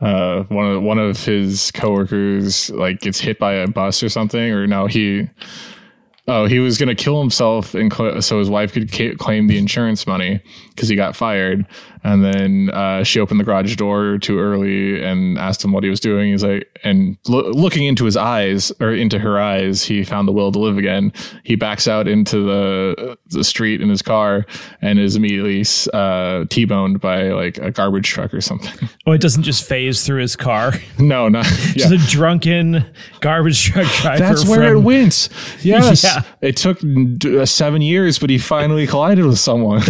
uh, 0.00 0.42
one 0.44 0.66
of 0.66 0.82
one 0.82 0.98
of 0.98 1.24
his 1.24 1.70
coworkers 1.70 2.70
like 2.70 3.00
gets 3.00 3.20
hit 3.20 3.38
by 3.38 3.54
a 3.54 3.68
bus 3.68 4.02
or 4.02 4.08
something, 4.08 4.50
or 4.52 4.66
no, 4.66 4.86
he 4.86 5.28
Oh, 6.26 6.46
he 6.46 6.58
was 6.58 6.78
going 6.78 6.88
to 6.88 6.94
kill 6.94 7.20
himself, 7.20 7.74
and 7.74 7.92
cl- 7.92 8.22
so 8.22 8.38
his 8.38 8.48
wife 8.48 8.72
could 8.72 8.90
ca- 8.90 9.14
claim 9.16 9.46
the 9.46 9.58
insurance 9.58 10.06
money 10.06 10.40
because 10.70 10.88
he 10.88 10.96
got 10.96 11.14
fired. 11.14 11.66
And 12.04 12.22
then 12.22 12.70
uh, 12.70 13.02
she 13.02 13.18
opened 13.18 13.40
the 13.40 13.44
garage 13.44 13.74
door 13.76 14.18
too 14.18 14.38
early 14.38 15.02
and 15.02 15.38
asked 15.38 15.64
him 15.64 15.72
what 15.72 15.84
he 15.84 15.88
was 15.90 16.00
doing. 16.00 16.32
He's 16.32 16.44
like, 16.44 16.68
and 16.84 17.16
lo- 17.26 17.50
looking 17.50 17.84
into 17.86 18.04
his 18.04 18.14
eyes 18.14 18.70
or 18.78 18.92
into 18.92 19.18
her 19.18 19.40
eyes, 19.40 19.82
he 19.84 20.04
found 20.04 20.28
the 20.28 20.32
will 20.32 20.52
to 20.52 20.58
live 20.58 20.76
again. 20.76 21.12
He 21.44 21.56
backs 21.56 21.88
out 21.88 22.06
into 22.06 22.44
the 22.44 23.16
the 23.30 23.42
street 23.42 23.80
in 23.80 23.88
his 23.88 24.02
car 24.02 24.44
and 24.82 24.98
is 24.98 25.16
immediately 25.16 25.64
uh, 25.94 26.44
t-boned 26.50 27.00
by 27.00 27.30
like 27.30 27.56
a 27.56 27.70
garbage 27.70 28.08
truck 28.10 28.34
or 28.34 28.40
something. 28.40 28.88
Oh, 29.06 29.12
it 29.12 29.20
doesn't 29.20 29.42
just 29.42 29.68
phase 29.68 30.02
through 30.02 30.22
his 30.22 30.34
car. 30.34 30.72
no, 30.98 31.28
not 31.28 31.44
yeah. 31.76 31.88
Just 31.88 31.92
a 31.92 31.98
drunken 32.10 32.86
garbage 33.20 33.62
truck 33.62 33.86
driver. 34.00 34.18
That's 34.18 34.48
where 34.48 34.60
from- 34.70 34.78
it 34.78 34.80
went. 34.80 35.28
Yes. 35.60 36.02
Yeah. 36.02 36.22
It 36.40 36.56
took 36.56 36.78
uh, 36.82 37.44
seven 37.44 37.82
years, 37.82 38.18
but 38.18 38.30
he 38.30 38.38
finally 38.38 38.86
collided 38.86 39.26
with 39.26 39.38
someone. 39.38 39.82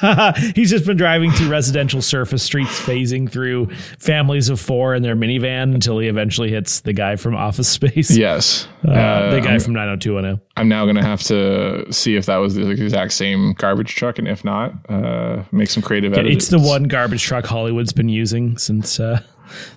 He's 0.54 0.70
just 0.70 0.86
been 0.86 0.96
driving 0.96 1.30
through 1.30 1.48
residential 1.48 2.02
surface 2.02 2.42
streets, 2.42 2.80
phasing 2.80 3.30
through 3.30 3.70
families 3.98 4.48
of 4.48 4.60
four 4.60 4.94
in 4.94 5.02
their 5.02 5.16
minivan 5.16 5.74
until 5.74 5.98
he 5.98 6.08
eventually 6.08 6.50
hits 6.50 6.80
the 6.80 6.92
guy 6.92 7.16
from 7.16 7.34
Office 7.36 7.68
Space. 7.68 8.10
yes. 8.16 8.66
Uh, 8.86 8.90
Uh, 8.92 9.30
the 9.34 9.40
guy 9.40 9.54
I'm, 9.54 9.60
from 9.60 9.74
90210. 9.74 10.40
I'm 10.56 10.68
now 10.68 10.84
going 10.84 10.96
to 10.96 11.02
have 11.02 11.22
to 11.24 11.92
see 11.92 12.16
if 12.16 12.26
that 12.26 12.36
was 12.36 12.54
the 12.54 12.68
exact 12.70 13.12
same 13.12 13.52
garbage 13.54 13.94
truck. 13.94 14.18
And 14.18 14.26
if 14.28 14.44
not, 14.44 14.72
uh, 14.88 15.44
make 15.52 15.68
some 15.70 15.82
creative 15.82 16.12
edits. 16.14 16.34
It's 16.36 16.48
the 16.48 16.58
one 16.58 16.84
garbage 16.84 17.22
truck 17.22 17.44
Hollywood's 17.46 17.92
been 17.92 18.08
using 18.08 18.56
since 18.58 18.98
uh, 19.00 19.22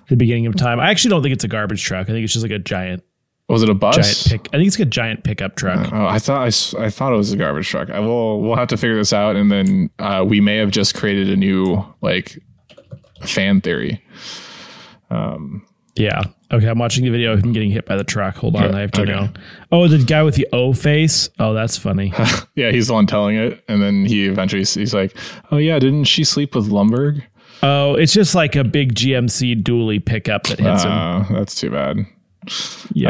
the 0.08 0.16
beginning 0.16 0.46
of 0.46 0.56
time. 0.56 0.80
I 0.80 0.90
actually 0.90 1.10
don't 1.10 1.22
think 1.22 1.34
it's 1.34 1.44
a 1.44 1.48
garbage 1.48 1.82
truck. 1.84 2.08
I 2.08 2.12
think 2.12 2.24
it's 2.24 2.32
just 2.32 2.44
like 2.44 2.52
a 2.52 2.58
giant, 2.58 3.02
Was 3.48 3.62
it 3.62 3.68
a 3.68 3.74
bus? 3.74 3.96
giant 3.96 4.42
pick. 4.42 4.54
I 4.54 4.58
think 4.58 4.68
it's 4.68 4.78
like 4.78 4.86
a 4.86 4.90
giant 4.90 5.24
pickup 5.24 5.56
truck. 5.56 5.92
Oh, 5.92 6.06
I 6.06 6.18
thought 6.18 6.42
I, 6.42 6.84
I 6.84 6.90
thought 6.90 7.12
it 7.12 7.16
was 7.16 7.32
a 7.32 7.36
garbage 7.36 7.68
truck. 7.68 7.90
I 7.90 8.00
will. 8.00 8.40
We'll 8.40 8.56
have 8.56 8.68
to 8.68 8.76
figure 8.76 8.96
this 8.96 9.12
out, 9.12 9.36
and 9.36 9.52
then 9.52 9.90
uh, 9.98 10.24
we 10.26 10.40
may 10.40 10.56
have 10.56 10.70
just 10.70 10.94
created 10.94 11.28
a 11.28 11.36
new 11.36 11.84
like 12.00 12.38
fan 13.22 13.60
theory. 13.60 14.02
Yeah. 15.96 16.22
Okay, 16.52 16.68
I'm 16.68 16.78
watching 16.78 17.04
the 17.04 17.10
video 17.10 17.32
of 17.32 17.42
him 17.42 17.52
getting 17.52 17.70
hit 17.70 17.86
by 17.86 17.96
the 17.96 18.04
truck. 18.04 18.36
Hold 18.36 18.56
on, 18.56 18.74
I 18.74 18.80
have 18.80 18.92
to 18.92 19.02
okay. 19.02 19.12
know. 19.12 19.28
Oh, 19.72 19.88
the 19.88 19.98
guy 19.98 20.22
with 20.22 20.34
the 20.34 20.46
O 20.52 20.72
face. 20.72 21.28
Oh, 21.38 21.54
that's 21.54 21.76
funny. 21.76 22.12
Yeah, 22.56 22.70
he's 22.70 22.86
the 22.86 22.92
one 22.92 23.08
telling 23.08 23.34
it, 23.34 23.64
and 23.66 23.82
then 23.82 24.06
he 24.06 24.26
eventually 24.26 24.62
he's 24.62 24.94
like, 24.94 25.16
"Oh 25.50 25.56
yeah, 25.56 25.80
didn't 25.80 26.04
she 26.04 26.22
sleep 26.22 26.54
with 26.54 26.70
Lumbergh?" 26.70 27.24
oh, 27.64 27.94
it's 27.96 28.12
just 28.12 28.36
like 28.36 28.54
a 28.54 28.62
big 28.62 28.94
GMC 28.94 29.60
dually 29.64 30.04
pickup 30.04 30.44
that 30.44 30.60
hits 30.60 30.84
him. 30.84 30.92
Uh, 30.92 31.24
that's 31.30 31.56
too 31.56 31.70
bad. 31.70 32.06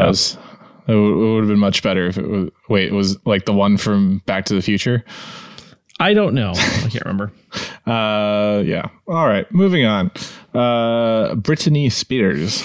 That 0.00 0.08
was, 0.08 0.38
it 0.86 0.94
would 0.94 1.40
have 1.40 1.48
been 1.48 1.58
much 1.58 1.82
better 1.82 2.06
if 2.06 2.18
it 2.18 2.26
was. 2.26 2.50
Wait, 2.68 2.88
it 2.88 2.94
was 2.94 3.18
like 3.26 3.44
the 3.44 3.52
one 3.52 3.76
from 3.76 4.18
Back 4.26 4.46
to 4.46 4.54
the 4.54 4.62
Future. 4.62 5.04
I 6.00 6.12
don't 6.12 6.34
know. 6.34 6.52
I 6.54 6.88
can't 6.90 7.04
remember. 7.04 7.32
Uh, 7.86 8.62
yeah. 8.64 8.88
All 9.06 9.26
right, 9.26 9.46
moving 9.52 9.84
on. 9.84 10.10
Uh, 10.54 11.34
Britney 11.34 11.92
Spears 11.92 12.62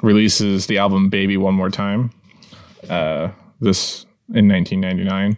releases 0.00 0.68
the 0.68 0.78
album 0.78 1.10
"Baby 1.10 1.36
One 1.36 1.54
More 1.54 1.70
Time." 1.70 2.12
Uh, 2.88 3.30
this 3.60 4.06
in 4.32 4.48
1999. 4.48 5.36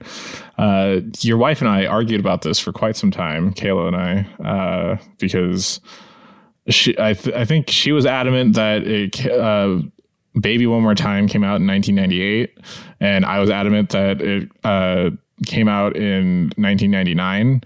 Uh, 0.58 1.00
your 1.20 1.38
wife 1.38 1.60
and 1.60 1.70
I 1.70 1.86
argued 1.86 2.20
about 2.20 2.42
this 2.42 2.58
for 2.58 2.72
quite 2.72 2.96
some 2.96 3.10
time, 3.10 3.54
Kayla 3.54 3.88
and 3.88 3.96
I, 3.96 4.46
uh, 4.46 4.98
because 5.18 5.80
she, 6.70 6.94
I, 6.98 7.12
th- 7.14 7.34
I 7.34 7.44
think 7.44 7.68
she 7.70 7.92
was 7.92 8.06
adamant 8.06 8.54
that 8.54 8.86
it, 8.86 9.26
uh, 9.30 9.80
Baby 10.40 10.66
One 10.66 10.82
More 10.82 10.94
Time 10.94 11.26
came 11.28 11.42
out 11.44 11.60
in 11.60 11.66
1998, 11.66 12.58
and 13.00 13.24
I 13.24 13.38
was 13.40 13.50
adamant 13.50 13.90
that 13.90 14.20
it 14.20 14.48
uh, 14.64 15.10
came 15.46 15.68
out 15.68 15.96
in 15.96 16.52
1999. 16.56 17.62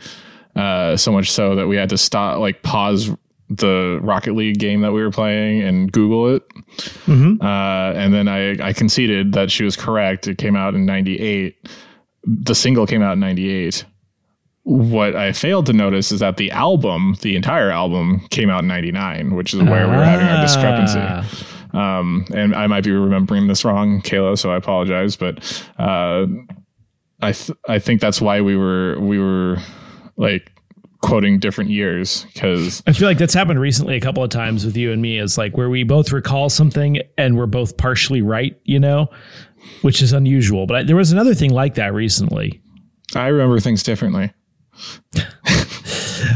Uh, 0.56 0.96
so 0.96 1.12
much 1.12 1.30
so 1.30 1.54
that 1.56 1.66
we 1.66 1.76
had 1.76 1.88
to 1.90 1.98
stop, 1.98 2.38
like, 2.38 2.62
pause 2.62 3.10
the 3.50 3.98
Rocket 4.02 4.34
League 4.34 4.58
game 4.58 4.80
that 4.80 4.92
we 4.92 5.02
were 5.02 5.10
playing 5.10 5.62
and 5.62 5.92
Google 5.92 6.34
it. 6.34 6.42
Uh, 7.42 7.92
and 7.94 8.14
then 8.14 8.26
I, 8.28 8.68
I 8.68 8.72
conceded 8.72 9.32
that 9.34 9.50
she 9.50 9.64
was 9.64 9.76
correct. 9.76 10.26
It 10.26 10.38
came 10.38 10.56
out 10.56 10.74
in 10.74 10.86
98. 10.86 11.56
The 12.24 12.54
single 12.54 12.86
came 12.86 13.02
out 13.02 13.12
in 13.14 13.20
98. 13.20 13.84
What 14.64 15.14
I 15.14 15.32
failed 15.32 15.66
to 15.66 15.72
notice 15.74 16.10
is 16.10 16.20
that 16.20 16.38
the 16.38 16.50
album, 16.50 17.16
the 17.20 17.36
entire 17.36 17.70
album, 17.70 18.26
came 18.30 18.48
out 18.48 18.60
in 18.62 18.68
99, 18.68 19.34
which 19.34 19.52
is 19.52 19.62
where 19.62 19.86
we 19.88 19.94
were 19.94 20.02
having 20.04 20.26
our 20.26 20.40
discrepancy 20.42 20.98
Ah. 21.00 21.98
um, 21.98 22.24
and 22.34 22.54
I 22.54 22.66
might 22.66 22.82
be 22.84 22.90
remembering 22.90 23.46
this 23.46 23.62
wrong, 23.64 24.00
Kayla, 24.00 24.38
so 24.38 24.50
I 24.50 24.56
apologize. 24.56 25.16
But 25.16 25.38
uh, 25.78 26.26
I 27.20 27.32
th- 27.32 27.50
I 27.68 27.78
think 27.78 28.00
that's 28.00 28.20
why 28.22 28.40
we 28.40 28.56
were 28.56 28.98
we 29.00 29.18
were 29.18 29.58
like 30.16 30.50
quoting 31.02 31.38
different 31.38 31.68
years 31.68 32.24
because 32.32 32.82
I 32.86 32.92
feel 32.94 33.06
like 33.06 33.18
that's 33.18 33.34
happened 33.34 33.60
recently 33.60 33.96
a 33.96 34.00
couple 34.00 34.22
of 34.24 34.30
times 34.30 34.64
with 34.64 34.78
you 34.78 34.92
and 34.92 35.02
me. 35.02 35.18
Is 35.18 35.36
like 35.36 35.58
where 35.58 35.68
we 35.68 35.84
both 35.84 36.10
recall 36.10 36.48
something 36.48 37.00
and 37.18 37.36
we're 37.36 37.44
both 37.46 37.76
partially 37.76 38.22
right, 38.22 38.58
you 38.64 38.80
know, 38.80 39.10
which 39.82 40.00
is 40.00 40.14
unusual. 40.14 40.66
But 40.66 40.76
I, 40.76 40.82
there 40.84 40.96
was 40.96 41.12
another 41.12 41.34
thing 41.34 41.50
like 41.50 41.74
that 41.74 41.92
recently. 41.92 42.62
I 43.14 43.26
remember 43.26 43.60
things 43.60 43.82
differently. 43.82 44.32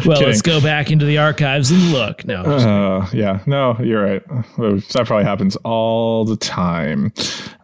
Well, 0.04 0.20
let's 0.22 0.42
go 0.42 0.60
back 0.60 0.90
into 0.90 1.04
the 1.06 1.18
archives 1.18 1.70
and 1.70 1.92
look. 1.92 2.24
No, 2.24 2.42
Uh, 2.42 3.08
yeah, 3.12 3.40
no, 3.46 3.76
you're 3.80 4.02
right. 4.04 4.22
That 4.58 5.04
probably 5.06 5.24
happens 5.24 5.56
all 5.64 6.24
the 6.24 6.36
time. 6.36 7.12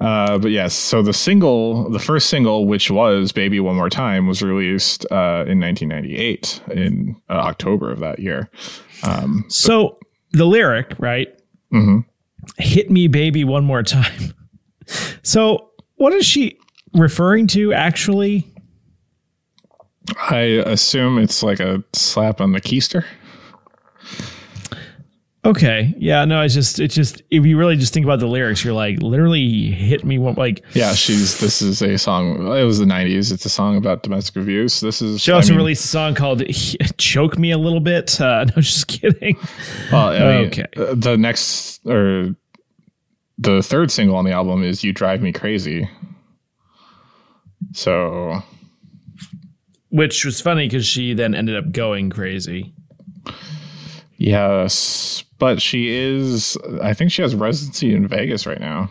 Uh, 0.00 0.38
but 0.38 0.50
yes, 0.50 0.74
so 0.74 1.02
the 1.02 1.12
single, 1.12 1.90
the 1.90 1.98
first 1.98 2.28
single, 2.30 2.66
which 2.66 2.90
was 2.90 3.30
"Baby 3.32 3.60
One 3.60 3.76
More 3.76 3.90
Time," 3.90 4.26
was 4.26 4.42
released 4.42 5.04
uh, 5.10 5.44
in 5.46 5.60
1998 5.60 6.62
in 6.72 7.16
uh, 7.28 7.32
October 7.34 7.90
of 7.92 8.00
that 8.00 8.18
year. 8.20 8.48
so 9.48 9.98
the 10.32 10.46
lyric, 10.46 10.94
right? 10.98 11.28
Hit 12.58 12.90
me, 12.90 13.06
baby, 13.08 13.44
one 13.44 13.64
more 13.64 13.82
time. 13.82 14.34
So 15.22 15.70
what 15.94 16.12
is 16.12 16.26
she 16.26 16.58
referring 16.92 17.46
to 17.48 17.72
actually? 17.72 18.52
I 20.30 20.38
assume 20.66 21.18
it's 21.18 21.42
like 21.42 21.60
a 21.60 21.82
slap 21.92 22.40
on 22.40 22.52
the 22.52 22.60
keister. 22.60 23.04
Okay. 25.46 25.92
Yeah, 25.98 26.24
no, 26.24 26.40
it's 26.40 26.54
just 26.54 26.80
it's 26.80 26.94
just 26.94 27.22
if 27.30 27.44
you 27.44 27.58
really 27.58 27.76
just 27.76 27.92
think 27.92 28.04
about 28.04 28.18
the 28.18 28.26
lyrics, 28.26 28.64
you're 28.64 28.72
like 28.72 29.02
literally 29.02 29.70
hit 29.70 30.02
me 30.02 30.18
one 30.18 30.34
like 30.36 30.64
Yeah, 30.72 30.94
she's. 30.94 31.38
This 31.38 31.60
is 31.60 31.82
a 31.82 31.98
song. 31.98 32.46
It 32.56 32.64
was 32.64 32.78
the 32.78 32.86
'90s. 32.86 33.30
It's 33.30 33.44
a 33.44 33.50
song 33.50 33.76
about 33.76 34.02
domestic 34.02 34.36
abuse. 34.36 34.80
This 34.80 35.02
is. 35.02 35.20
she 35.20 35.32
also 35.32 35.48
I 35.48 35.50
mean, 35.50 35.58
released 35.58 35.84
a 35.84 35.88
song 35.88 36.14
called 36.14 36.42
Choke 36.96 37.38
Me 37.38 37.50
a 37.50 37.58
Little 37.58 37.80
Bit. 37.80 38.18
Uh, 38.20 38.44
no, 38.56 38.62
just 38.62 38.88
kidding. 38.88 39.36
Well, 39.92 40.08
I 40.08 40.18
mean, 40.18 40.46
Okay. 40.46 40.64
uh, 40.78 40.94
The 40.96 41.18
next 41.18 41.84
or 41.86 42.34
the 43.36 43.62
third 43.62 43.90
single 43.90 44.16
on 44.16 44.24
the 44.24 44.32
album 44.32 44.62
is 44.64 44.82
"You 44.82 44.94
Drive 44.94 45.20
Me 45.20 45.30
Crazy." 45.30 45.90
So 47.72 48.42
Which 49.94 50.24
was 50.24 50.40
funny 50.40 50.66
because 50.66 50.84
she 50.84 51.14
then 51.14 51.36
ended 51.36 51.54
up 51.56 51.70
going 51.70 52.10
crazy. 52.10 52.74
yes, 54.16 55.22
but 55.38 55.62
she 55.62 55.88
is. 55.90 56.56
I 56.82 56.94
think 56.94 57.12
she 57.12 57.22
has 57.22 57.34
residency 57.34 57.94
in 57.94 58.08
Vegas 58.08 58.44
right 58.44 58.58
now. 58.60 58.90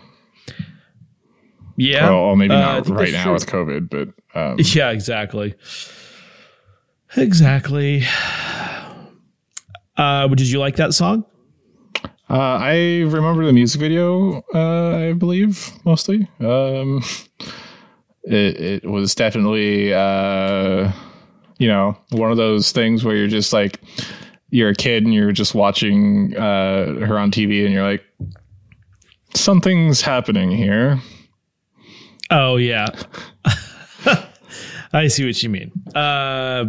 Yeah. 1.76 2.10
Well, 2.10 2.36
maybe 2.38 2.54
Uh, 2.54 2.60
not 2.60 2.86
think 2.86 2.98
right 2.98 3.12
now 3.12 3.24
true. 3.24 3.34
with 3.34 3.48
COVID, 3.48 3.90
but 3.90 4.10
um, 4.40 4.56
Yeah, 4.74 4.92
exactly. 4.92 5.56
Exactly. 7.18 8.04
Uh, 9.96 10.28
did 10.30 10.50
you 10.50 10.58
like 10.60 10.78
that 10.78 10.92
song? 10.92 11.24
Uh, 12.28 12.34
I 12.60 13.02
remember 13.06 13.46
the 13.46 13.54
music 13.54 13.80
video. 13.80 14.42
Uh, 14.52 15.10
I 15.10 15.14
believe 15.14 15.70
mostly. 15.86 16.28
Um, 16.40 17.04
it 18.24 18.84
it 18.84 18.86
was 18.86 19.16
definitely 19.16 19.94
uh, 19.94 20.92
you 21.58 21.68
know 21.68 21.98
one 22.12 22.32
of 22.32 22.38
those 22.38 22.72
things 22.72 23.04
where 23.04 23.16
you're 23.16 23.28
just 23.28 23.54
like 23.54 23.80
you're 24.50 24.70
a 24.70 24.76
kid 24.76 25.04
and 25.04 25.14
you're 25.14 25.32
just 25.32 25.56
watching 25.56 26.36
uh, 26.38 27.06
her 27.06 27.18
on 27.18 27.32
TV 27.32 27.66
and 27.66 27.74
you're 27.74 27.90
like 27.90 28.04
something's 29.34 30.02
happening 30.02 30.52
here. 30.52 31.00
Oh 32.30 32.58
yeah. 32.58 32.88
I 34.94 35.08
see 35.08 35.26
what 35.26 35.42
you 35.42 35.50
mean. 35.50 35.72
Uh, 35.96 36.66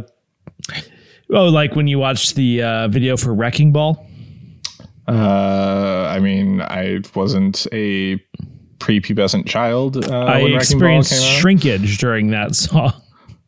oh, 1.30 1.44
like 1.44 1.76
when 1.76 1.86
you 1.86 1.98
watched 1.98 2.36
the 2.36 2.62
uh, 2.62 2.88
video 2.88 3.16
for 3.16 3.34
Wrecking 3.34 3.72
Ball. 3.72 4.06
Uh, 5.06 6.08
I 6.10 6.18
mean, 6.20 6.62
I 6.62 7.00
wasn't 7.14 7.66
a 7.70 8.18
prepubescent 8.84 9.46
child 9.46 10.04
uh, 10.04 10.18
I 10.18 10.42
when 10.42 10.54
Wrecking 10.54 10.78
Ball 10.78 10.98
experienced 10.98 11.24
shrinkage 11.38 11.98
during 11.98 12.30
that 12.30 12.54
song. 12.54 12.92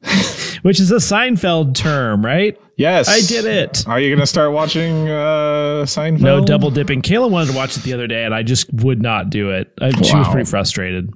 which 0.63 0.81
is 0.81 0.91
a 0.91 0.97
Seinfeld 0.97 1.75
term, 1.75 2.25
right? 2.25 2.59
Yes, 2.77 3.09
I 3.09 3.21
did 3.21 3.45
it. 3.45 3.87
Are 3.89 3.99
you 3.99 4.09
going 4.11 4.21
to 4.21 4.27
start 4.27 4.53
watching 4.53 5.09
uh, 5.09 5.85
Seinfeld? 5.85 6.21
No 6.21 6.45
double 6.45 6.71
dipping. 6.71 7.03
Kayla 7.03 7.31
wanted 7.31 7.51
to 7.51 7.57
watch 7.57 7.77
it 7.77 7.83
the 7.83 7.93
other 7.93 8.07
day, 8.07 8.25
and 8.25 8.35
I 8.35 8.43
just 8.43 8.73
would 8.73 9.03
not 9.03 9.31
do 9.31 9.51
it. 9.51 9.73
I, 9.81 9.91
She 9.91 10.15
was 10.15 10.29
pretty 10.29 10.49
frustrated. 10.49 11.13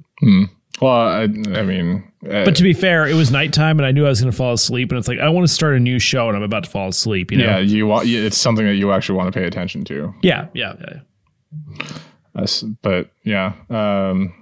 Well, 0.80 0.92
I, 0.92 1.22
I 1.22 1.62
mean, 1.62 2.11
uh, 2.24 2.44
But 2.44 2.56
to 2.56 2.62
be 2.62 2.72
fair, 2.72 3.06
it 3.06 3.14
was 3.14 3.30
nighttime, 3.30 3.78
and 3.78 3.87
I 3.87 3.92
knew 3.92 4.06
I 4.06 4.09
was 4.09 4.20
going 4.20 4.30
to 4.30 4.37
fall 4.37 4.54
asleep. 4.54 4.90
And 4.90 4.98
it's 4.98 5.09
like 5.09 5.18
I 5.18 5.28
want 5.28 5.46
to 5.46 5.52
start 5.52 5.74
a 5.74 5.80
new 5.80 5.98
show, 5.98 6.28
and 6.28 6.37
I'm 6.37 6.42
about 6.42 6.64
to 6.64 6.70
fall 6.70 6.88
asleep. 6.88 7.30
You 7.30 7.38
know? 7.38 7.44
yeah, 7.44 7.59
you 7.59 7.92
it's 8.26 8.38
something 8.38 8.66
that 8.66 8.74
you 8.74 8.92
actually 8.92 9.18
want 9.18 9.33
to 9.33 9.38
pay 9.38 9.46
attention 9.46 9.85
to. 9.85 10.14
yeah, 10.22 10.48
yeah. 10.54 10.74
yeah. 10.80 11.98
Us- 12.34 12.62
but 12.82 13.10
yeah, 13.24 13.52
um, 13.70 14.32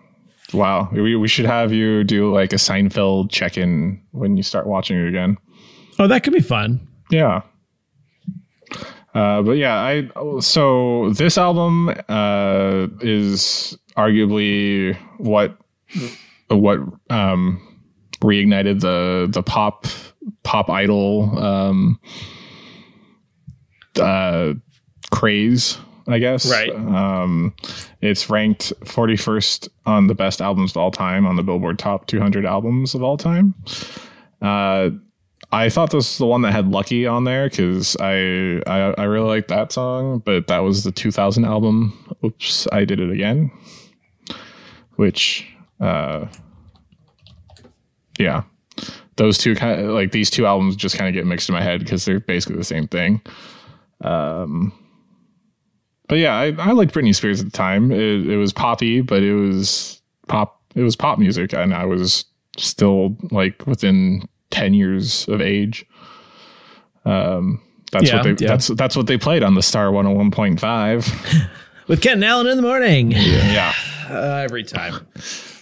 wow, 0.53 0.89
we 0.93 1.17
we 1.17 1.29
should 1.29 1.47
have 1.47 1.73
you 1.73 2.05
do 2.05 2.33
like 2.33 2.53
a 2.53 2.57
Seinfeld 2.57 3.31
check-in 3.31 4.03
when 4.13 4.37
you 4.37 4.43
start 4.43 4.67
watching 4.67 4.99
it 4.99 5.09
again. 5.09 5.37
Oh, 5.99 6.07
that 6.07 6.23
could 6.23 6.33
be 6.33 6.41
fun. 6.41 6.87
Yeah. 7.11 7.43
Uh, 9.15 9.43
but 9.43 9.53
yeah, 9.53 9.75
I 9.77 10.09
so 10.41 11.11
this 11.11 11.39
album 11.39 11.89
uh, 12.09 12.87
is 13.01 13.77
arguably 13.97 14.97
what 15.17 15.59
what 16.49 16.79
um, 17.11 17.61
reignited 18.21 18.81
the 18.81 19.27
the 19.31 19.43
pop 19.43 19.87
pop 20.45 20.69
idol 20.71 21.37
um, 21.39 21.99
uh, 23.99 24.53
craze, 25.11 25.79
I 26.09 26.19
guess. 26.19 26.51
Right. 26.51 26.75
Um, 26.75 27.55
it's 28.01 28.31
ranked 28.31 28.73
41st 28.81 29.69
on 29.85 30.07
the 30.07 30.15
best 30.15 30.41
albums 30.41 30.73
of 30.73 30.79
all 30.79 30.91
time 30.91 31.27
on 31.27 31.37
the 31.37 31.43
Billboard 31.43 31.79
Top 31.79 32.07
200 32.07 32.47
albums 32.47 32.95
of 32.95 33.03
all 33.03 33.19
time. 33.19 33.55
Uh, 34.41 34.91
I 35.51 35.69
thought 35.69 35.91
this 35.91 35.97
was 35.97 36.19
the 36.19 36.27
one 36.27 36.43
that 36.43 36.53
had 36.53 36.69
Lucky 36.69 37.07
on 37.07 37.25
there 37.25 37.49
because 37.49 37.97
I, 38.01 38.61
I 38.67 38.95
I 38.99 39.05
really 39.05 39.29
like 39.29 39.49
that 39.49 39.73
song, 39.73 40.19
but 40.25 40.47
that 40.49 40.59
was 40.59 40.85
the 40.85 40.93
2000 40.93 41.45
album. 41.45 42.17
Oops, 42.25 42.67
I 42.71 42.85
did 42.85 43.01
it 43.01 43.11
again. 43.11 43.51
Which, 44.97 45.47
uh, 45.81 46.27
yeah, 48.19 48.43
those 49.17 49.39
two 49.39 49.55
kind 49.55 49.81
of 49.81 49.91
like 49.91 50.13
these 50.13 50.29
two 50.29 50.45
albums 50.45 50.77
just 50.77 50.99
kind 50.99 51.09
of 51.09 51.15
get 51.15 51.27
mixed 51.27 51.49
in 51.49 51.55
my 51.55 51.63
head 51.63 51.81
because 51.81 52.05
they're 52.05 52.21
basically 52.21 52.57
the 52.57 52.65
same 52.65 52.87
thing. 52.87 53.23
Um, 54.03 54.73
but 56.09 56.19
yeah, 56.19 56.35
I, 56.37 56.47
I 56.59 56.73
liked 56.73 56.95
Britney 56.95 57.15
Spears 57.15 57.41
at 57.41 57.47
the 57.47 57.53
time. 57.57 57.91
It, 57.93 58.27
it 58.27 58.37
was 58.37 58.53
poppy, 58.53 59.01
but 59.01 59.23
it 59.23 59.35
was 59.35 60.01
pop. 60.27 60.61
It 60.75 60.83
was 60.83 60.97
pop 60.97 61.19
music, 61.19 61.53
and 61.53 61.75
I 61.75 61.85
was 61.85 62.25
still 62.57 63.17
like 63.31 63.67
within 63.67 64.29
ten 64.51 64.75
years 64.75 65.27
of 65.29 65.41
age. 65.41 65.85
Um, 67.05 67.61
that's 67.93 68.07
Yeah, 68.09 68.17
what 68.17 68.23
they 68.39 68.45
yeah. 68.45 68.51
that's 68.53 68.69
that's 68.69 68.97
what 68.97 69.07
they 69.07 69.17
played 69.19 69.43
on 69.43 69.55
the 69.55 69.63
Star 69.63 69.91
One 69.91 70.05
Hundred 70.05 70.19
One 70.19 70.31
Point 70.31 70.61
Five. 70.61 71.07
With 71.89 72.03
Ken 72.03 72.23
Allen 72.23 72.47
in 72.49 72.57
the 72.57 72.63
morning, 72.63 73.13
Yeah, 73.13 73.73
uh, 74.11 74.43
every 74.45 74.63
time. 74.63 75.07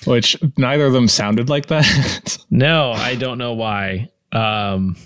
which 0.06 0.36
neither 0.56 0.86
of 0.86 0.92
them 0.92 1.06
sounded 1.08 1.48
like 1.48 1.66
that. 1.66 2.38
No, 2.50 2.92
I 2.92 3.16
don't 3.16 3.38
know 3.38 3.52
why. 3.54 4.08
Um, 4.32 4.96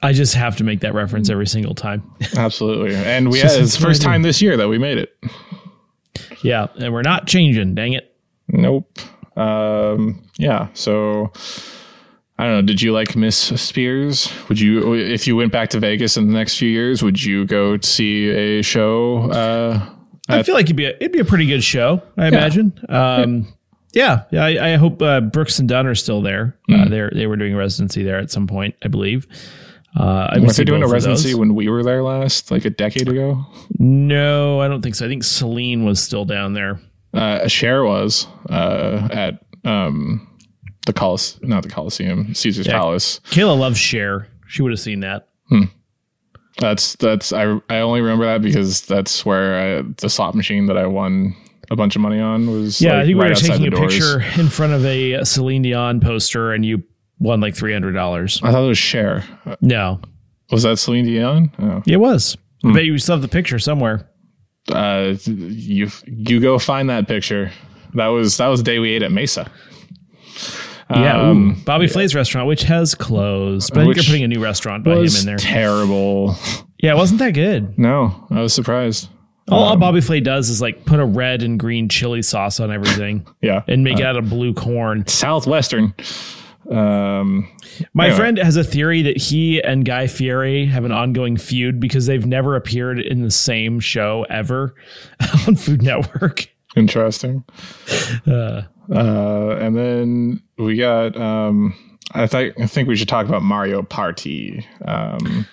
I 0.00 0.12
just 0.12 0.34
have 0.34 0.56
to 0.56 0.64
make 0.64 0.80
that 0.80 0.94
reference 0.94 1.28
every 1.30 1.46
single 1.46 1.74
time. 1.74 2.02
Absolutely, 2.36 2.94
and 2.94 3.28
we 3.32 3.40
It's 3.40 3.54
had, 3.54 3.62
it's 3.62 3.76
the 3.76 3.84
first 3.84 4.02
what 4.02 4.08
I 4.10 4.12
do. 4.12 4.14
time 4.14 4.22
this 4.22 4.40
year 4.42 4.56
that 4.56 4.68
we 4.68 4.78
made 4.78 4.98
it. 4.98 5.16
yeah, 6.42 6.68
and 6.78 6.92
we're 6.92 7.02
not 7.02 7.26
changing. 7.26 7.74
Dang 7.74 7.92
it. 7.94 8.14
Nope. 8.48 8.98
Um, 9.36 10.22
yeah. 10.38 10.68
So 10.74 11.32
I 12.38 12.44
don't 12.44 12.52
know. 12.54 12.62
Did 12.62 12.80
you 12.82 12.92
like 12.92 13.16
Miss 13.16 13.36
Spears? 13.36 14.30
Would 14.48 14.60
you, 14.60 14.94
if 14.94 15.26
you 15.26 15.36
went 15.36 15.52
back 15.52 15.70
to 15.70 15.80
Vegas 15.80 16.16
in 16.16 16.28
the 16.28 16.32
next 16.34 16.56
few 16.58 16.68
years, 16.68 17.02
would 17.02 17.22
you 17.22 17.44
go 17.44 17.78
see 17.80 18.28
a 18.30 18.62
show? 18.62 19.30
Uh, 19.30 19.88
I 20.28 20.42
feel 20.42 20.54
like 20.54 20.66
it'd 20.66 20.76
be 20.76 20.84
a, 20.86 20.90
it'd 20.96 21.12
be 21.12 21.18
a 21.20 21.24
pretty 21.24 21.46
good 21.46 21.64
show. 21.64 22.02
I 22.16 22.28
imagine. 22.28 22.72
Um, 22.88 23.52
yeah, 23.92 24.24
yeah. 24.30 24.44
I, 24.44 24.72
I 24.72 24.76
hope 24.76 25.00
uh, 25.02 25.20
Brooks 25.22 25.58
and 25.58 25.68
Dunn 25.68 25.86
are 25.86 25.94
still 25.94 26.20
there. 26.22 26.56
Uh, 26.70 26.88
they 26.88 27.08
they 27.12 27.26
were 27.26 27.36
doing 27.36 27.56
residency 27.56 28.02
there 28.02 28.18
at 28.18 28.30
some 28.30 28.46
point, 28.46 28.74
I 28.84 28.88
believe. 28.88 29.26
Uh, 29.98 30.28
I 30.32 30.38
was 30.38 30.56
they 30.56 30.64
doing 30.64 30.82
a 30.82 30.86
residency 30.86 31.34
when 31.34 31.54
we 31.54 31.68
were 31.68 31.82
there 31.82 32.02
last, 32.02 32.50
like 32.50 32.64
a 32.64 32.70
decade 32.70 33.08
ago? 33.08 33.44
No, 33.78 34.60
I 34.60 34.68
don't 34.68 34.80
think 34.80 34.94
so. 34.94 35.06
I 35.06 35.08
think 35.08 35.24
Celine 35.24 35.84
was 35.84 36.00
still 36.02 36.24
down 36.24 36.52
there. 36.52 36.80
Uh, 37.12 37.48
Cher 37.48 37.84
was 37.84 38.26
uh, 38.48 39.08
at 39.10 39.44
um, 39.64 40.28
the 40.86 40.92
Coliseum, 40.92 41.48
not 41.48 41.62
the 41.64 41.68
Coliseum, 41.68 42.34
Caesar's 42.34 42.68
Palace. 42.68 43.20
Kayla 43.30 43.58
loves 43.58 43.78
Cher. 43.78 44.28
She 44.46 44.62
would 44.62 44.70
have 44.70 44.80
seen 44.80 45.00
that. 45.00 45.28
That's 46.58 46.96
that's 46.96 47.32
I 47.32 47.60
I 47.70 47.78
only 47.78 48.00
remember 48.00 48.24
that 48.26 48.42
because 48.42 48.82
that's 48.82 49.24
where 49.24 49.78
I, 49.78 49.82
the 49.82 50.10
slot 50.10 50.34
machine 50.34 50.66
that 50.66 50.76
I 50.76 50.86
won 50.86 51.36
a 51.70 51.76
bunch 51.76 51.94
of 51.94 52.02
money 52.02 52.18
on 52.18 52.50
was. 52.50 52.80
Yeah, 52.80 52.94
like, 52.94 53.02
I 53.02 53.06
think 53.06 53.18
right 53.18 53.24
we 53.24 53.30
were 53.30 53.34
taking 53.34 53.66
a 53.66 53.70
doors. 53.70 53.94
picture 53.94 54.40
in 54.40 54.48
front 54.48 54.72
of 54.72 54.84
a 54.84 55.24
Celine 55.24 55.62
Dion 55.62 56.00
poster, 56.00 56.52
and 56.52 56.64
you 56.64 56.82
won 57.18 57.40
like 57.40 57.54
three 57.54 57.72
hundred 57.72 57.92
dollars. 57.92 58.40
I 58.42 58.52
thought 58.52 58.64
it 58.64 58.68
was 58.68 58.78
Cher. 58.78 59.24
No, 59.60 60.00
Was 60.50 60.62
that 60.64 60.78
Celine 60.78 61.04
Dion? 61.06 61.50
Oh. 61.58 61.82
it 61.86 61.96
was. 61.98 62.36
I 62.64 62.72
bet 62.72 62.84
you 62.84 62.98
still 62.98 63.14
have 63.16 63.22
the 63.22 63.28
picture 63.28 63.58
somewhere. 63.58 64.08
Uh, 64.70 65.14
you 65.26 65.88
you 66.06 66.40
go 66.40 66.58
find 66.58 66.90
that 66.90 67.06
picture. 67.08 67.50
That 67.94 68.08
was 68.08 68.36
that 68.38 68.48
was 68.48 68.60
the 68.60 68.64
day 68.64 68.78
we 68.78 68.90
ate 68.90 69.02
at 69.02 69.12
Mesa. 69.12 69.50
Yeah, 70.90 71.20
Um, 71.20 71.50
ooh, 71.50 71.64
Bobby 71.64 71.86
Flay's 71.86 72.14
restaurant, 72.14 72.48
which 72.48 72.62
has 72.62 72.94
closed, 72.94 73.74
but 73.74 73.80
I 73.80 73.82
think 73.84 73.88
Which 73.88 74.06
they're 74.06 74.12
putting 74.12 74.24
a 74.24 74.28
new 74.28 74.42
restaurant 74.42 74.84
by 74.84 74.92
him 74.96 75.04
in 75.04 75.26
there. 75.26 75.36
terrible. 75.36 76.34
Yeah, 76.78 76.92
it 76.92 76.96
wasn't 76.96 77.18
that 77.18 77.34
good. 77.34 77.78
No, 77.78 78.26
I 78.30 78.40
was 78.40 78.54
surprised. 78.54 79.08
All, 79.50 79.64
Um, 79.64 79.68
all 79.68 79.76
Bobby 79.76 80.00
Flay 80.00 80.20
does 80.20 80.48
is 80.48 80.62
like 80.62 80.86
put 80.86 80.98
a 80.98 81.04
red 81.04 81.42
and 81.42 81.58
green 81.58 81.88
chili 81.90 82.22
sauce 82.22 82.58
on 82.58 82.72
everything 82.72 83.26
Yeah, 83.42 83.62
and 83.68 83.84
make 83.84 83.98
it 84.00 84.04
out 84.06 84.16
of 84.16 84.30
blue 84.30 84.54
corn. 84.54 85.06
Southwestern. 85.06 85.94
Um, 86.70 87.48
My 87.94 88.06
Anyway. 88.06 88.16
friend 88.18 88.38
has 88.38 88.56
a 88.56 88.64
theory 88.64 89.02
that 89.02 89.16
he 89.16 89.62
and 89.62 89.84
Guy 89.84 90.06
Fieri 90.06 90.66
have 90.66 90.84
an 90.84 90.92
ongoing 90.92 91.36
feud 91.36 91.80
because 91.80 92.06
they've 92.06 92.26
never 92.26 92.56
appeared 92.56 92.98
in 93.00 93.22
the 93.22 93.30
same 93.30 93.80
show 93.80 94.26
ever 94.28 94.74
on 95.46 95.56
Food 95.56 95.82
Network. 95.82 96.48
interesting. 96.76 97.44
Uh, 98.26 98.62
Uh, 98.90 99.56
and 99.60 99.76
then 99.76 100.42
we 100.56 100.76
got. 100.76 101.14
Um, 101.16 101.74
I 102.12 102.26
think 102.26 102.58
I 102.58 102.66
think 102.66 102.88
we 102.88 102.96
should 102.96 103.08
talk 103.08 103.26
about 103.26 103.42
Mario 103.42 103.82
Party. 103.82 104.66
Um, 104.86 105.46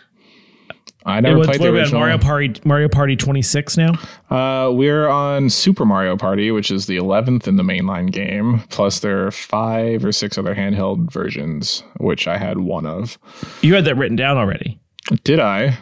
I 1.08 1.22
never 1.22 1.38
what's- 1.38 1.50
played 1.58 1.62
the 1.62 1.72
original. 1.74 2.00
Mario 2.02 2.18
Party 2.18 2.54
Mario 2.66 2.88
Party 2.90 3.16
26 3.16 3.78
now? 3.78 3.92
Uh, 4.30 4.72
we're 4.72 5.08
on 5.08 5.50
Super 5.50 5.86
Mario 5.86 6.18
Party, 6.18 6.50
which 6.52 6.72
is 6.72 6.88
the 6.88 6.98
11th 6.98 7.48
in 7.48 7.58
the 7.58 7.64
mainline 7.64 8.12
game. 8.12 8.62
Plus, 8.70 9.00
there 9.00 9.28
are 9.28 9.32
five 9.32 10.04
or 10.04 10.12
six 10.12 10.38
other 10.38 10.56
handheld 10.56 11.12
versions, 11.12 11.84
which 11.98 12.28
I 12.28 12.38
had 12.38 12.58
one 12.60 12.86
of. 12.88 13.20
You 13.62 13.76
had 13.76 13.86
that 13.86 13.96
written 13.98 14.16
down 14.16 14.38
already. 14.38 14.80
Did 15.24 15.40
I? 15.40 15.78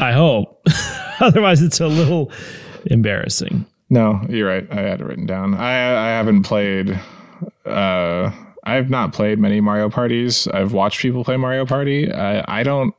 I 0.00 0.12
hope. 0.12 0.62
Otherwise, 1.20 1.60
it's 1.62 1.80
a 1.80 1.86
little 1.86 2.32
embarrassing. 2.86 3.66
No, 3.90 4.20
you're 4.28 4.48
right. 4.48 4.66
I 4.70 4.80
had 4.80 5.00
it 5.00 5.04
written 5.04 5.26
down. 5.26 5.54
I 5.54 5.70
I 5.72 6.08
haven't 6.10 6.42
played. 6.44 6.98
Uh, 7.66 8.30
I've 8.64 8.90
not 8.90 9.12
played 9.12 9.38
many 9.38 9.60
Mario 9.60 9.88
parties. 9.90 10.46
I've 10.48 10.72
watched 10.72 11.00
people 11.00 11.24
play 11.24 11.36
Mario 11.36 11.66
Party. 11.66 12.10
I 12.12 12.44
I 12.60 12.62
don't. 12.62 12.94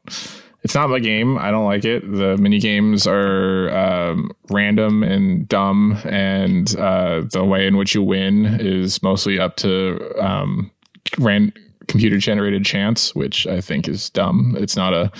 It's 0.62 0.76
not 0.76 0.90
my 0.90 1.00
game. 1.00 1.38
I 1.38 1.52
don't 1.52 1.66
like 1.66 1.86
it. 1.86 2.02
The 2.02 2.36
mini 2.38 2.60
games 2.60 3.08
are 3.08 3.70
um, 3.76 4.32
random 4.50 5.04
and 5.04 5.48
dumb, 5.48 5.98
and 6.06 6.76
uh, 6.78 7.22
the 7.32 7.46
way 7.46 7.66
in 7.66 7.78
which 7.78 7.96
you 7.96 8.04
win 8.04 8.46
is 8.60 9.02
mostly 9.02 9.40
up 9.40 9.56
to 9.58 10.00
um, 10.20 10.70
ran 11.18 11.54
computer 11.88 12.18
generated 12.18 12.66
chance, 12.66 13.16
which 13.16 13.48
I 13.48 13.62
think 13.62 13.88
is 13.88 14.10
dumb. 14.10 14.56
It's 14.60 14.76
not 14.76 14.94
a. 14.94 15.12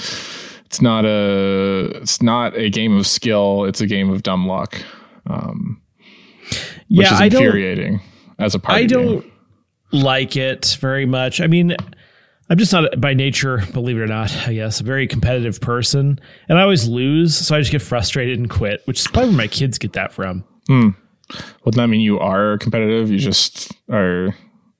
It's 0.66 0.82
not 0.82 1.06
a. 1.06 1.92
It's 2.02 2.22
not 2.22 2.58
a 2.58 2.70
game 2.70 2.98
of 2.98 3.08
skill. 3.08 3.64
It's 3.64 3.80
a 3.82 3.88
game 3.88 4.10
of 4.10 4.24
dumb 4.24 4.46
luck 4.48 4.84
which 6.90 7.06
Yeah, 7.08 7.14
is 7.14 7.22
I 7.22 7.30
don't. 7.30 7.44
infuriating 7.44 8.02
as 8.40 8.56
a 8.56 8.60
party 8.60 8.84
I 8.84 8.86
don't 8.88 9.26
like 9.92 10.36
it 10.36 10.78
very 10.80 11.06
much. 11.06 11.40
I 11.42 11.48
mean, 11.48 11.76
I'm 12.50 12.58
just 12.58 12.74
not 12.74 13.00
by 13.00 13.14
nature, 13.14 13.64
believe 13.74 13.98
it 13.98 14.02
or 14.02 14.08
not, 14.08 14.36
I 14.48 14.54
guess, 14.54 14.80
a 14.80 14.84
very 14.84 15.08
competitive 15.08 15.62
person. 15.62 16.20
And 16.48 16.58
I 16.58 16.64
always 16.64 16.88
lose. 16.88 17.38
So 17.38 17.56
I 17.56 17.60
just 17.60 17.72
get 17.72 17.82
frustrated 17.82 18.40
and 18.40 18.50
quit, 18.50 18.82
which 18.86 19.00
is 19.00 19.08
probably 19.08 19.30
where 19.30 19.38
my 19.38 19.48
kids 19.48 19.78
get 19.78 19.94
that 19.94 20.12
from. 20.12 20.44
Hmm. 20.68 20.90
Wouldn't 21.64 21.76
that 21.76 21.88
mean 21.88 22.02
you 22.02 22.20
are 22.20 22.58
competitive? 22.58 23.12
You 23.12 23.20
just 23.20 23.72
are. 23.92 24.36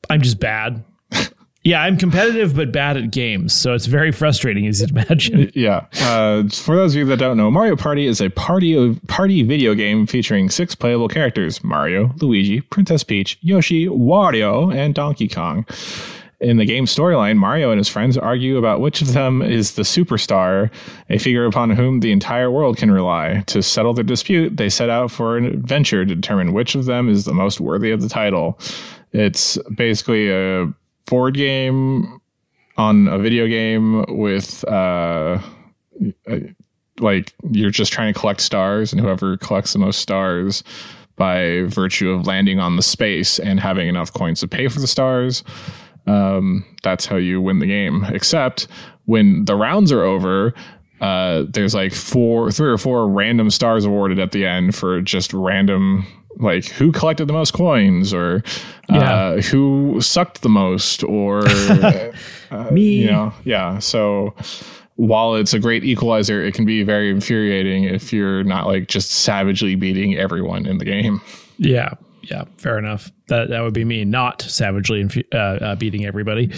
I'm 0.10 0.22
just 0.22 0.40
bad. 0.40 0.84
yeah, 1.64 1.84
I'm 1.84 1.96
competitive, 1.96 2.56
but 2.56 2.72
bad 2.72 2.98
at 2.98 3.12
games. 3.12 3.54
So 3.54 3.76
it's 3.76 3.86
very 3.86 4.12
frustrating, 4.12 4.66
as 4.66 4.82
you'd 4.82 4.90
imagine. 4.90 5.52
Yeah. 5.56 5.86
Uh, 6.02 6.48
for 6.50 6.76
those 6.76 6.96
of 6.96 7.00
you 7.00 7.06
that 7.06 7.20
don't 7.20 7.38
know, 7.38 7.52
Mario 7.52 7.76
Party 7.76 8.08
is 8.08 8.20
a 8.20 8.30
party 8.30 8.96
party 9.08 9.44
video 9.44 9.76
game 9.76 10.08
featuring 10.08 10.50
six 10.50 10.74
playable 10.74 11.08
characters: 11.08 11.64
Mario, 11.64 12.16
Luigi, 12.20 12.62
Princess 12.62 13.04
Peach, 13.04 13.38
Yoshi, 13.42 13.86
Wario, 13.86 14.74
and 14.74 14.96
Donkey 14.96 15.28
Kong. 15.28 15.68
In 16.42 16.56
the 16.56 16.66
game 16.66 16.86
storyline, 16.86 17.36
Mario 17.36 17.70
and 17.70 17.78
his 17.78 17.90
friends 17.90 18.18
argue 18.18 18.58
about 18.58 18.80
which 18.80 19.02
of 19.02 19.12
them 19.12 19.42
is 19.42 19.74
the 19.74 19.82
superstar, 19.82 20.72
a 21.10 21.18
figure 21.18 21.46
upon 21.46 21.72
whom 21.72 22.00
the 22.00 22.14
entire 22.14 22.50
world 22.50 22.78
can 22.78 22.92
rely. 22.92 23.44
To 23.48 23.62
settle 23.62 23.94
their 23.94 24.06
dispute, 24.06 24.56
they 24.56 24.70
set 24.70 24.90
out 24.90 25.12
for 25.12 25.36
an 25.36 25.46
adventure 25.46 26.06
to 26.06 26.16
determine 26.16 26.54
which 26.54 26.76
of 26.76 26.86
them 26.86 27.10
is 27.10 27.26
the 27.26 27.34
most 27.34 27.60
worthy 27.60 27.92
of 27.92 28.02
the 28.02 28.08
title. 28.08 28.58
It's 29.12 29.58
basically 29.76 30.32
a 30.32 30.74
board 31.08 31.34
game 31.34 32.22
on 32.78 33.10
a 33.10 33.20
video 33.20 33.46
game 33.48 34.06
with 34.08 34.64
uh, 34.66 35.42
like 37.00 37.34
you're 37.52 37.70
just 37.70 37.92
trying 37.92 38.14
to 38.14 38.18
collect 38.18 38.40
stars, 38.40 38.94
and 38.94 39.02
whoever 39.02 39.36
collects 39.36 39.74
the 39.74 39.80
most 39.80 40.00
stars 40.00 40.64
by 41.18 41.64
virtue 41.64 42.12
of 42.12 42.26
landing 42.26 42.60
on 42.60 42.78
the 42.78 42.82
space 42.82 43.40
and 43.40 43.60
having 43.60 43.90
enough 43.90 44.14
coins 44.14 44.40
to 44.40 44.48
pay 44.48 44.70
for 44.70 44.80
the 44.80 44.88
stars 44.88 45.44
um, 46.10 46.66
that's 46.82 47.06
how 47.06 47.18
you 47.18 47.42
win 47.42 47.60
the 47.60 47.68
game. 47.68 48.06
Except 48.06 48.68
when 49.06 49.46
the 49.46 49.56
rounds 49.56 49.92
are 49.92 50.04
over, 50.04 50.54
uh, 51.02 51.44
there's 51.48 51.76
like 51.76 51.94
four, 51.94 52.52
three 52.52 52.70
or 52.70 52.78
four 52.78 53.08
random 53.08 53.52
stars 53.52 53.86
awarded 53.86 54.20
at 54.20 54.32
the 54.32 54.46
end 54.46 54.76
for 54.76 55.02
just 55.02 55.34
random, 55.34 56.06
like 56.38 56.66
who 56.66 56.92
collected 56.92 57.28
the 57.28 57.34
most 57.34 57.54
coins 57.54 58.14
or 58.14 58.44
yeah. 58.90 59.14
uh, 59.14 59.42
who 59.42 60.02
sucked 60.02 60.42
the 60.42 60.50
most 60.50 61.04
or 61.04 61.48
uh, 61.48 62.12
me. 62.72 63.04
You 63.04 63.12
know, 63.12 63.34
yeah. 63.44 63.80
So 63.80 64.34
while 64.96 65.36
it's 65.36 65.54
a 65.54 65.60
great 65.60 65.84
equalizer, 65.84 66.44
it 66.44 66.56
can 66.56 66.66
be 66.66 66.84
very 66.84 67.10
infuriating 67.10 67.84
if 67.84 68.12
you're 68.12 68.44
not 68.44 68.66
like 68.66 68.88
just 68.88 69.12
savagely 69.12 69.76
beating 69.76 70.18
everyone 70.18 70.66
in 70.66 70.80
the 70.80 70.86
game. 70.86 71.22
Yeah 71.58 71.94
yeah, 72.24 72.46
fair 72.58 72.78
enough. 72.78 73.12
That 73.28 73.50
that 73.50 73.62
would 73.62 73.74
be 73.74 73.86
me, 73.86 74.06
not 74.06 74.42
savagely 74.42 75.04
infu- 75.04 75.34
uh, 75.34 75.64
uh, 75.64 75.76
beating 75.76 76.06
everybody. 76.06 76.52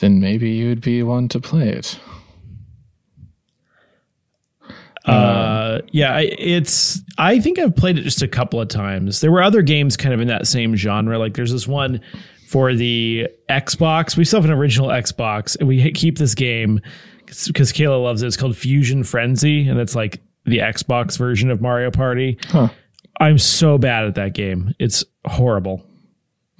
Then 0.00 0.20
maybe 0.20 0.50
you'd 0.50 0.80
be 0.80 1.02
one 1.02 1.28
to 1.28 1.40
play 1.40 1.68
it. 1.68 1.98
Uh, 5.04 5.80
yeah, 5.92 6.18
it's. 6.20 7.00
I 7.18 7.40
think 7.40 7.58
I've 7.58 7.74
played 7.74 7.98
it 7.98 8.02
just 8.02 8.22
a 8.22 8.28
couple 8.28 8.60
of 8.60 8.68
times. 8.68 9.20
There 9.20 9.32
were 9.32 9.42
other 9.42 9.62
games 9.62 9.96
kind 9.96 10.14
of 10.14 10.20
in 10.20 10.28
that 10.28 10.46
same 10.46 10.76
genre. 10.76 11.18
Like 11.18 11.34
there's 11.34 11.52
this 11.52 11.66
one 11.66 12.00
for 12.48 12.74
the 12.74 13.28
Xbox. 13.48 14.16
We 14.16 14.24
still 14.24 14.40
have 14.40 14.50
an 14.50 14.56
original 14.56 14.88
Xbox, 14.88 15.56
and 15.58 15.68
we 15.68 15.90
keep 15.92 16.18
this 16.18 16.34
game 16.34 16.80
because 17.26 17.72
Kayla 17.72 18.02
loves 18.02 18.22
it. 18.22 18.26
It's 18.26 18.36
called 18.36 18.56
Fusion 18.56 19.04
Frenzy, 19.04 19.68
and 19.68 19.78
it's 19.80 19.94
like 19.94 20.20
the 20.44 20.58
Xbox 20.58 21.16
version 21.16 21.50
of 21.50 21.60
Mario 21.60 21.90
Party. 21.90 22.38
Huh. 22.48 22.68
I'm 23.20 23.38
so 23.38 23.78
bad 23.78 24.06
at 24.06 24.14
that 24.16 24.34
game. 24.34 24.74
It's 24.78 25.04
horrible. 25.26 25.84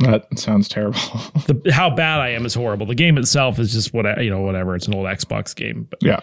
That 0.00 0.38
sounds 0.38 0.68
terrible. 0.68 0.98
the, 1.46 1.70
how 1.72 1.90
bad 1.90 2.20
I 2.20 2.30
am 2.30 2.46
is 2.46 2.54
horrible. 2.54 2.86
The 2.86 2.94
game 2.94 3.18
itself 3.18 3.58
is 3.58 3.72
just 3.72 3.92
what 3.92 4.22
you 4.22 4.30
know, 4.30 4.40
whatever. 4.40 4.76
It's 4.76 4.86
an 4.86 4.94
old 4.94 5.06
Xbox 5.06 5.54
game. 5.54 5.88
But. 5.90 6.02
Yeah. 6.02 6.20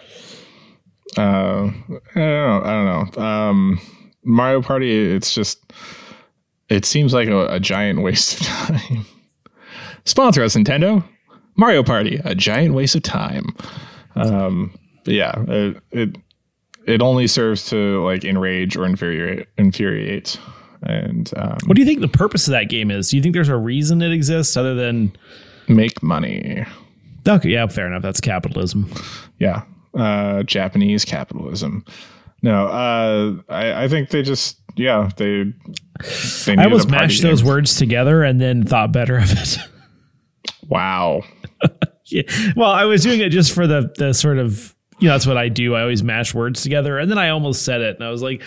Uh, 1.16 1.70
I 1.70 2.14
don't 2.14 2.14
know. 2.14 2.62
I 2.64 2.72
don't 2.72 3.16
know. 3.16 3.22
Um, 3.22 3.80
Mario 4.24 4.62
Party. 4.62 5.14
It's 5.14 5.34
just. 5.34 5.58
It 6.68 6.84
seems 6.84 7.14
like 7.14 7.28
a, 7.28 7.46
a 7.48 7.60
giant 7.60 8.02
waste 8.02 8.40
of 8.40 8.46
time. 8.46 9.06
Sponsor 10.04 10.42
us, 10.42 10.54
Nintendo. 10.54 11.04
Mario 11.56 11.82
Party, 11.82 12.20
a 12.24 12.34
giant 12.34 12.74
waste 12.74 12.94
of 12.94 13.02
time. 13.02 13.54
Um, 14.14 14.78
yeah, 15.04 15.32
it, 15.48 15.82
it 15.90 16.16
it 16.88 17.02
only 17.02 17.26
serves 17.26 17.66
to 17.66 18.02
like 18.04 18.24
enrage 18.24 18.76
or 18.76 18.86
infuriate. 18.86 19.46
infuriate. 19.58 20.40
And 20.82 21.30
um, 21.36 21.58
what 21.66 21.74
do 21.74 21.82
you 21.82 21.86
think 21.86 22.00
the 22.00 22.08
purpose 22.08 22.46
of 22.48 22.52
that 22.52 22.68
game 22.68 22.90
is? 22.90 23.10
Do 23.10 23.16
you 23.16 23.22
think 23.22 23.34
there's 23.34 23.48
a 23.48 23.56
reason 23.56 24.00
it 24.00 24.12
exists 24.12 24.56
other 24.56 24.74
than 24.74 25.12
make 25.68 26.02
money? 26.02 26.64
Okay, 27.26 27.50
yeah, 27.50 27.66
fair 27.66 27.86
enough. 27.86 28.02
That's 28.02 28.20
capitalism. 28.20 28.90
Yeah, 29.38 29.62
uh, 29.94 30.44
Japanese 30.44 31.04
capitalism. 31.04 31.84
No, 32.42 32.68
uh, 32.68 33.34
I, 33.48 33.84
I 33.84 33.88
think 33.88 34.10
they 34.10 34.22
just 34.22 34.58
yeah 34.76 35.10
they. 35.16 35.52
they 36.46 36.56
I 36.56 36.64
almost 36.64 36.88
mashed 36.88 37.22
those 37.22 37.44
words 37.44 37.76
together 37.76 38.22
and 38.22 38.40
then 38.40 38.64
thought 38.64 38.92
better 38.92 39.18
of 39.18 39.30
it. 39.32 39.58
Wow. 40.68 41.22
yeah. 42.08 42.22
Well, 42.54 42.70
I 42.70 42.84
was 42.84 43.02
doing 43.02 43.20
it 43.20 43.30
just 43.30 43.52
for 43.52 43.66
the 43.66 43.90
the 43.96 44.12
sort 44.12 44.36
of 44.36 44.74
you 44.98 45.08
know, 45.08 45.14
that's 45.14 45.26
what 45.26 45.36
I 45.36 45.48
do. 45.48 45.74
I 45.74 45.82
always 45.82 46.02
mash 46.02 46.34
words 46.34 46.62
together. 46.62 46.98
And 46.98 47.10
then 47.10 47.18
I 47.18 47.28
almost 47.30 47.64
said 47.64 47.80
it. 47.80 47.96
And 47.96 48.04
I 48.04 48.10
was 48.10 48.22
like, 48.22 48.42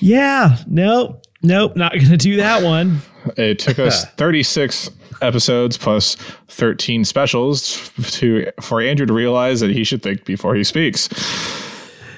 yeah, 0.00 0.58
nope, 0.66 1.22
nope, 1.42 1.76
not 1.76 1.92
going 1.92 2.06
to 2.06 2.16
do 2.16 2.36
that 2.36 2.62
one. 2.62 3.00
It 3.36 3.58
took 3.58 3.78
us 3.78 4.04
36 4.16 4.90
episodes 5.22 5.78
plus 5.78 6.16
13 6.48 7.04
specials 7.04 7.90
to 8.12 8.50
for 8.60 8.80
Andrew 8.80 9.06
to 9.06 9.12
realize 9.12 9.60
that 9.60 9.70
he 9.70 9.84
should 9.84 10.02
think 10.02 10.24
before 10.24 10.54
he 10.54 10.64
speaks. 10.64 11.08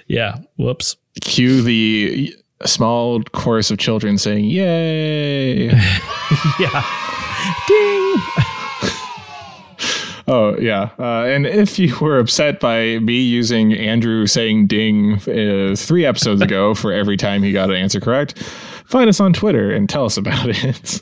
Yeah. 0.09 0.38
Whoops. 0.57 0.96
Cue 1.20 1.62
the 1.62 2.35
small 2.64 3.22
chorus 3.22 3.70
of 3.70 3.79
children 3.79 4.18
saying, 4.18 4.44
yay. 4.46 5.66
yeah. 6.59 6.85
Ding. 7.68 8.44
Oh 10.29 10.57
yeah, 10.59 10.91
uh, 10.99 11.25
and 11.25 11.47
if 11.47 11.79
you 11.79 11.97
were 12.01 12.19
upset 12.19 12.59
by 12.59 12.99
me 12.99 13.21
using 13.21 13.73
Andrew 13.73 14.27
saying 14.27 14.67
"ding" 14.67 15.15
uh, 15.15 15.77
three 15.77 16.05
episodes 16.05 16.43
ago 16.43 16.75
for 16.75 16.93
every 16.93 17.17
time 17.17 17.43
he 17.43 17.53
got 17.53 17.71
an 17.71 17.77
answer 17.77 18.01
correct, 18.01 18.43
find 18.87 19.09
us 19.09 19.21
on 19.21 19.33
Twitter 19.33 19.71
and 19.71 19.89
tell 19.89 20.05
us 20.05 20.17
about 20.17 20.49
it. 20.65 21.01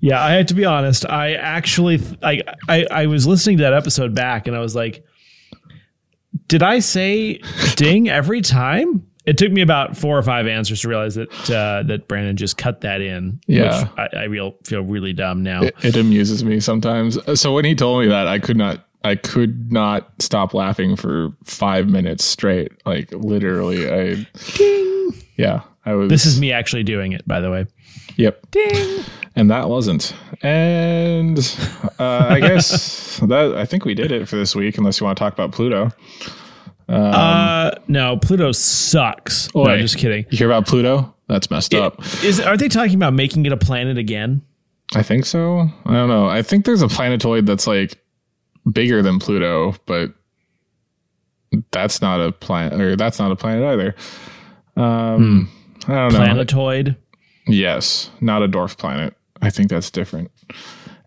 Yeah, 0.00 0.22
I 0.22 0.32
had 0.32 0.48
to 0.48 0.54
be 0.54 0.64
honest. 0.66 1.08
I 1.08 1.34
actually, 1.34 2.00
I, 2.22 2.42
I, 2.68 2.86
I 2.90 3.06
was 3.06 3.26
listening 3.26 3.56
to 3.58 3.62
that 3.64 3.74
episode 3.74 4.14
back, 4.14 4.46
and 4.46 4.54
I 4.54 4.60
was 4.60 4.74
like, 4.74 5.02
"Did 6.46 6.62
I 6.62 6.80
say 6.80 7.40
ding 7.76 8.08
every 8.10 8.42
time?" 8.42 9.07
It 9.28 9.36
took 9.36 9.52
me 9.52 9.60
about 9.60 9.94
four 9.94 10.16
or 10.16 10.22
five 10.22 10.46
answers 10.46 10.80
to 10.80 10.88
realize 10.88 11.14
that 11.16 11.28
uh, 11.50 11.82
that 11.82 12.08
Brandon 12.08 12.34
just 12.34 12.56
cut 12.56 12.80
that 12.80 13.02
in. 13.02 13.40
Yeah, 13.46 13.88
I, 13.98 14.08
I 14.16 14.24
real, 14.24 14.56
feel 14.64 14.80
really 14.80 15.12
dumb 15.12 15.42
now. 15.42 15.64
It, 15.64 15.74
it, 15.82 15.96
amuses 15.96 16.42
me 16.42 16.60
sometimes. 16.60 17.18
So 17.38 17.52
when 17.52 17.66
he 17.66 17.74
told 17.74 18.00
me 18.00 18.08
that, 18.08 18.26
I 18.26 18.38
could 18.38 18.56
not. 18.56 18.86
I 19.04 19.14
could 19.16 19.70
not 19.70 20.10
stop 20.18 20.54
laughing 20.54 20.96
for 20.96 21.30
five 21.44 21.88
minutes 21.88 22.24
straight. 22.24 22.72
Like 22.86 23.12
literally, 23.12 23.88
I. 23.88 24.26
Ding. 24.56 25.12
Yeah, 25.36 25.60
I 25.84 25.92
was. 25.92 26.08
This 26.08 26.24
is 26.24 26.40
me 26.40 26.50
actually 26.50 26.84
doing 26.84 27.12
it, 27.12 27.28
by 27.28 27.40
the 27.40 27.50
way. 27.50 27.66
Yep. 28.16 28.50
Ding. 28.50 29.04
And 29.36 29.50
that 29.50 29.68
wasn't. 29.68 30.14
And 30.42 31.38
uh, 31.98 32.26
I 32.30 32.40
guess 32.40 33.18
that 33.22 33.54
I 33.56 33.66
think 33.66 33.84
we 33.84 33.94
did 33.94 34.10
it 34.10 34.26
for 34.26 34.36
this 34.36 34.56
week. 34.56 34.78
Unless 34.78 35.00
you 35.00 35.04
want 35.04 35.18
to 35.18 35.22
talk 35.22 35.34
about 35.34 35.52
Pluto. 35.52 35.92
Um, 36.88 37.04
uh, 37.04 37.70
no, 37.86 38.16
Pluto 38.16 38.52
sucks. 38.52 39.48
Oh, 39.54 39.64
no, 39.64 39.72
I'm 39.72 39.80
just 39.80 39.98
kidding. 39.98 40.26
You 40.30 40.38
hear 40.38 40.50
about 40.50 40.66
Pluto? 40.66 41.14
That's 41.28 41.50
messed 41.50 41.74
it, 41.74 41.82
up. 41.82 42.00
Is 42.24 42.40
are 42.40 42.56
they 42.56 42.68
talking 42.68 42.94
about 42.94 43.12
making 43.12 43.44
it 43.44 43.52
a 43.52 43.56
planet 43.56 43.98
again? 43.98 44.42
I 44.94 45.02
think 45.02 45.26
so. 45.26 45.68
I 45.84 45.92
don't 45.92 46.08
know. 46.08 46.26
I 46.26 46.40
think 46.40 46.64
there's 46.64 46.80
a 46.80 46.88
planetoid 46.88 47.44
that's 47.44 47.66
like 47.66 47.98
bigger 48.70 49.02
than 49.02 49.18
Pluto, 49.18 49.74
but 49.84 50.14
that's 51.70 52.00
not 52.00 52.20
a 52.20 52.32
planet, 52.32 52.80
or 52.80 52.96
that's 52.96 53.18
not 53.18 53.30
a 53.30 53.36
planet 53.36 53.64
either. 53.64 53.94
Um, 54.76 55.50
hmm. 55.84 55.92
I 55.92 55.94
don't 55.94 56.12
know. 56.12 56.18
Planetoid. 56.18 56.96
Yes, 57.46 58.10
not 58.20 58.42
a 58.42 58.48
dwarf 58.48 58.78
planet. 58.78 59.14
I 59.42 59.50
think 59.50 59.68
that's 59.68 59.90
different. 59.90 60.30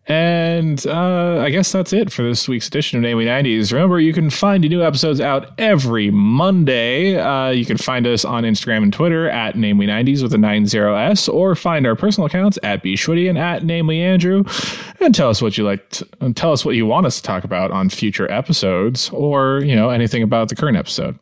And 0.08 0.86
uh, 0.88 1.40
I 1.42 1.52
guess 1.52 1.72
that's 1.72 1.94
it 1.94 2.12
for 2.12 2.24
this 2.24 2.48
week's 2.48 2.68
edition 2.68 2.98
of 2.98 3.04
Namely 3.04 3.26
90s. 3.26 3.72
Remember, 3.72 4.00
you 4.00 4.14
can 4.14 4.32
find 4.32 4.68
new 4.68 4.84
episodes 4.84 5.22
out 5.22 5.52
every 5.60 6.10
Monday. 6.10 7.18
Uh, 7.18 7.50
you 7.50 7.66
can 7.66 7.78
find 7.78 8.08
us 8.08 8.26
on 8.26 8.44
Instagram 8.44 8.82
and 8.82 8.92
Twitter 8.92 9.30
at 9.30 9.56
Namely 9.56 9.86
90s 9.86 10.24
with 10.24 10.34
a 10.34 10.38
90s, 10.38 11.32
or 11.32 11.56
find 11.56 11.86
our 11.86 11.96
personal 11.96 12.26
accounts 12.26 12.58
at 12.64 12.84
bschwitty 12.84 13.30
and 13.30 13.38
at 13.38 13.64
Namely 13.64 14.02
Andrew, 14.02 14.44
and 15.00 15.14
tell 15.14 15.30
us 15.30 15.42
what 15.42 15.58
you 15.58 15.64
like. 15.64 15.88
To, 15.92 16.08
and 16.20 16.36
tell 16.36 16.52
us 16.52 16.66
what 16.66 16.76
you 16.76 16.86
want 16.88 17.06
us 17.06 17.18
to 17.18 17.24
talk 17.24 17.44
about 17.44 17.72
on 17.72 17.90
future 17.90 18.30
episodes, 18.32 19.10
or 19.12 19.62
you 19.64 19.76
know 19.76 19.92
anything 19.92 20.24
about 20.24 20.50
the 20.50 20.56
current 20.56 20.78
episode. 20.78 21.18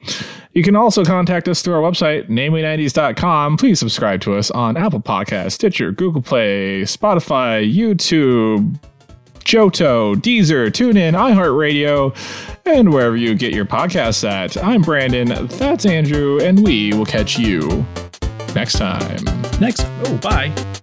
You 0.54 0.64
can 0.64 0.76
also 0.76 1.06
contact 1.06 1.48
us 1.48 1.62
through 1.62 1.76
our 1.76 1.92
website, 1.92 2.28
namely90s.com. 2.28 3.58
Please 3.58 3.78
subscribe 3.80 4.22
to 4.22 4.36
us 4.36 4.50
on 4.52 4.78
Apple 4.78 5.00
Podcasts, 5.00 5.54
Stitcher, 5.54 5.92
Google 5.92 6.24
Play, 6.24 6.82
Spotify, 6.82 7.72
YouTube, 7.72 8.79
Johto, 9.50 10.16
Deezer, 10.16 10.68
TuneIn, 10.68 11.14
iHeartRadio, 11.14 12.16
and 12.68 12.94
wherever 12.94 13.18
you 13.18 13.34
get 13.34 13.52
your 13.52 13.66
podcasts 13.66 14.24
at. 14.24 14.64
I'm 14.64 14.84
Brandon, 14.84 15.48
that's 15.48 15.88
Andrew, 15.88 16.40
and 16.40 16.64
we 16.64 16.94
will 16.94 17.04
catch 17.06 17.40
you 17.40 17.84
next 18.54 18.74
time. 18.74 19.24
Next. 19.60 19.88
Oh, 20.06 20.20
bye. 20.22 20.79